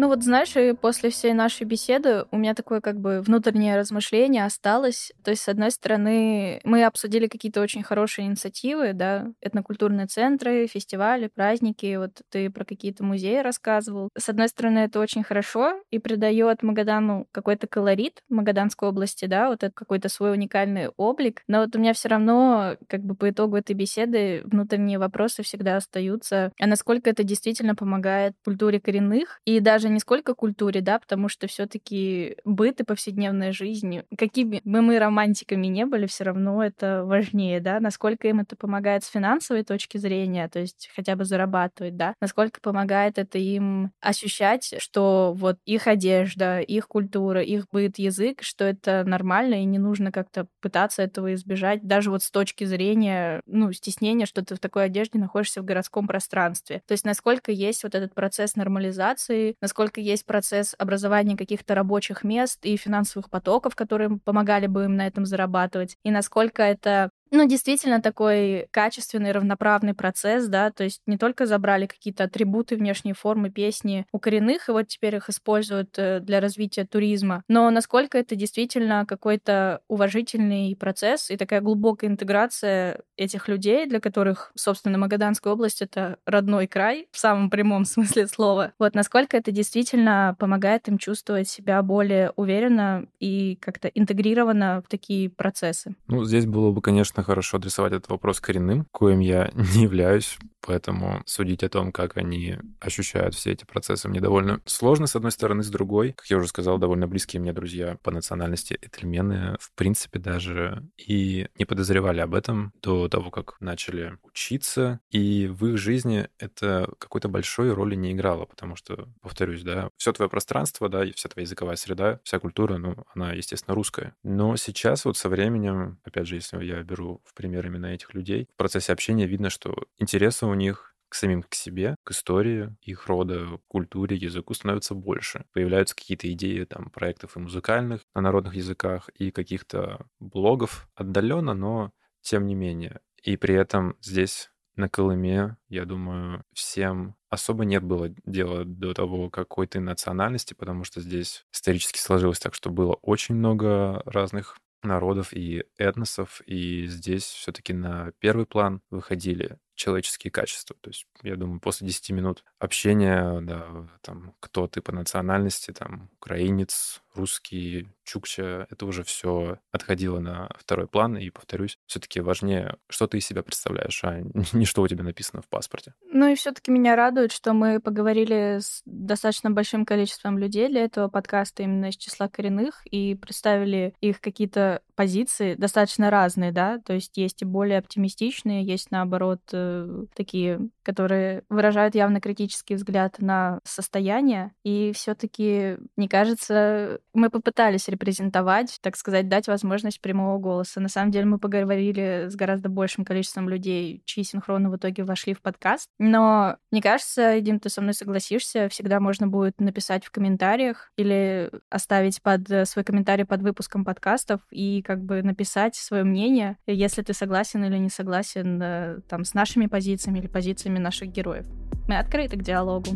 [0.00, 4.44] Ну вот знаешь, и после всей нашей беседы у меня такое как бы внутреннее размышление
[4.44, 5.10] осталось.
[5.24, 11.26] То есть, с одной стороны, мы обсудили какие-то очень хорошие инициативы, да, этнокультурные центры, фестивали,
[11.26, 14.10] праздники, вот ты про какие-то музеи рассказывал.
[14.16, 19.64] С одной стороны, это очень хорошо и придает Магадану какой-то колорит Магаданской области, да, вот
[19.64, 21.42] это какой-то свой уникальный облик.
[21.48, 25.76] Но вот у меня все равно, как бы по итогу этой беседы, внутренние вопросы всегда
[25.76, 26.52] остаются.
[26.60, 31.28] А насколько это действительно помогает культуре коренных и даже даже не сколько культуре, да, потому
[31.28, 37.04] что все-таки быт и повседневная жизнь, какими бы мы романтиками не были, все равно это
[37.04, 41.96] важнее, да, насколько им это помогает с финансовой точки зрения, то есть хотя бы зарабатывать,
[41.96, 48.42] да, насколько помогает это им ощущать, что вот их одежда, их культура, их быт, язык,
[48.42, 53.42] что это нормально и не нужно как-то пытаться этого избежать, даже вот с точки зрения,
[53.46, 56.82] ну, стеснения, что ты в такой одежде находишься в городском пространстве.
[56.86, 62.24] То есть насколько есть вот этот процесс нормализации, насколько насколько есть процесс образования каких-то рабочих
[62.24, 67.46] мест и финансовых потоков, которые помогали бы им на этом зарабатывать, и насколько это ну,
[67.46, 73.50] действительно такой качественный, равноправный процесс, да, то есть не только забрали какие-то атрибуты внешней формы
[73.50, 78.36] песни у коренных, и вот теперь их используют э, для развития туризма, но насколько это
[78.36, 85.82] действительно какой-то уважительный процесс и такая глубокая интеграция этих людей, для которых, собственно, Магаданская область—
[85.82, 88.72] это родной край в самом прямом смысле слова.
[88.78, 95.30] Вот насколько это действительно помогает им чувствовать себя более уверенно и как-то интегрированно в такие
[95.30, 95.94] процессы.
[96.06, 100.38] Ну, здесь было бы, конечно, конечно, хорошо адресовать этот вопрос коренным, коим я не являюсь,
[100.60, 105.32] поэтому судить о том, как они ощущают все эти процессы, мне довольно сложно, с одной
[105.32, 106.12] стороны, с другой.
[106.12, 111.48] Как я уже сказал, довольно близкие мне друзья по национальности этельмены, в принципе, даже и
[111.58, 117.28] не подозревали об этом до того, как начали учиться, и в их жизни это какой-то
[117.28, 121.44] большой роли не играло, потому что, повторюсь, да, все твое пространство, да, и вся твоя
[121.44, 124.14] языковая среда, вся культура, ну, она, естественно, русская.
[124.22, 128.48] Но сейчас вот со временем, опять же, если я беру в пример именно этих людей.
[128.54, 133.06] В процессе общения видно, что интересы у них к самим к себе, к истории их
[133.06, 135.44] рода, культуре, языку становится больше.
[135.52, 141.92] Появляются какие-то идеи там проектов и музыкальных на народных языках, и каких-то блогов отдаленно, но
[142.20, 143.00] тем не менее.
[143.22, 149.28] И при этом здесь на Колыме, я думаю, всем особо нет было дела до того,
[149.28, 155.32] какой ты национальности, потому что здесь исторически сложилось так, что было очень много разных народов
[155.32, 160.76] и этносов, и здесь все-таки на первый план выходили человеческие качества.
[160.80, 166.10] То есть, я думаю, после 10 минут общения, да, там, кто ты по национальности, там,
[166.20, 171.16] украинец, русский, чукча, это уже все отходило на второй план.
[171.16, 174.20] И, повторюсь, все-таки важнее, что ты из себя представляешь, а
[174.52, 175.94] не что у тебя написано в паспорте.
[176.12, 181.08] Ну и все-таки меня радует, что мы поговорили с достаточно большим количеством людей для этого
[181.08, 187.16] подкаста именно из числа коренных и представили их какие-то позиции достаточно разные, да, то есть
[187.16, 189.67] есть и более оптимистичные, есть наоборот э,
[190.14, 194.52] такие, которые выражают явно критический взгляд на состояние.
[194.64, 200.80] И все таки мне кажется, мы попытались репрезентовать, так сказать, дать возможность прямого голоса.
[200.80, 205.34] На самом деле мы поговорили с гораздо большим количеством людей, чьи синхроны в итоге вошли
[205.34, 205.88] в подкаст.
[205.98, 211.50] Но мне кажется, Дим, ты со мной согласишься, всегда можно будет написать в комментариях или
[211.70, 217.02] оставить под э, свой комментарий под выпуском подкастов и как бы написать свое мнение, если
[217.02, 221.46] ты согласен или не согласен э, там с нашими позициями или позициями наших героев.
[221.88, 222.90] Мы открыты к диалогу.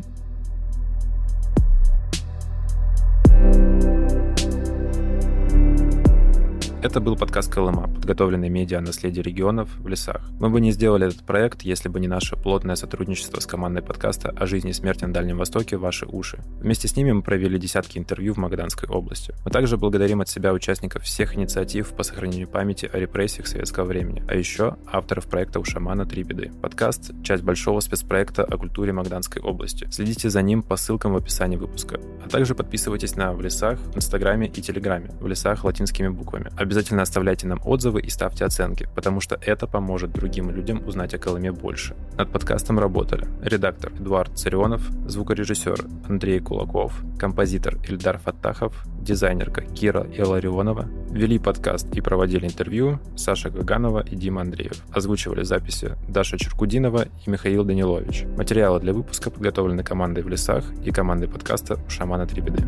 [6.82, 10.28] Это был подкаст Колыма, подготовленный медиа о наследии регионов в лесах.
[10.40, 14.30] Мы бы не сделали этот проект, если бы не наше плотное сотрудничество с командой подкаста
[14.30, 16.42] о жизни и смерти на Дальнем Востоке «Ваши уши».
[16.58, 19.32] Вместе с ними мы провели десятки интервью в Магаданской области.
[19.44, 24.24] Мы также благодарим от себя участников всех инициатив по сохранению памяти о репрессиях советского времени,
[24.28, 26.50] а еще авторов проекта «У шамана три беды».
[26.60, 29.86] Подкаст— часть большого спецпроекта о культуре Магаданской области.
[29.92, 32.00] Следите за ним по ссылкам в описании выпуска.
[32.26, 35.12] А также подписывайтесь на «В лесах» в Инстаграме и Телеграме.
[35.20, 36.50] «В лесах» латинскими буквами.
[36.56, 36.71] Обязательно
[37.02, 41.52] оставляйте нам отзывы и ставьте оценки, потому что это поможет другим людям узнать о Колыме
[41.52, 41.94] больше.
[42.16, 50.88] Над подкастом работали редактор Эдуард Царионов, звукорежиссер Андрей Кулаков, композитор Ильдар Фаттахов, дизайнерка Кира Иларионова.
[51.10, 54.82] Вели подкаст и проводили интервью Саша Гаганова и Дима Андреев.
[54.92, 58.24] Озвучивали записи Даша Черкудинова и Михаил Данилович.
[58.36, 62.62] Материалы для выпуска подготовлены командой «В лесах» и командой подкаста «Шамана Три беды».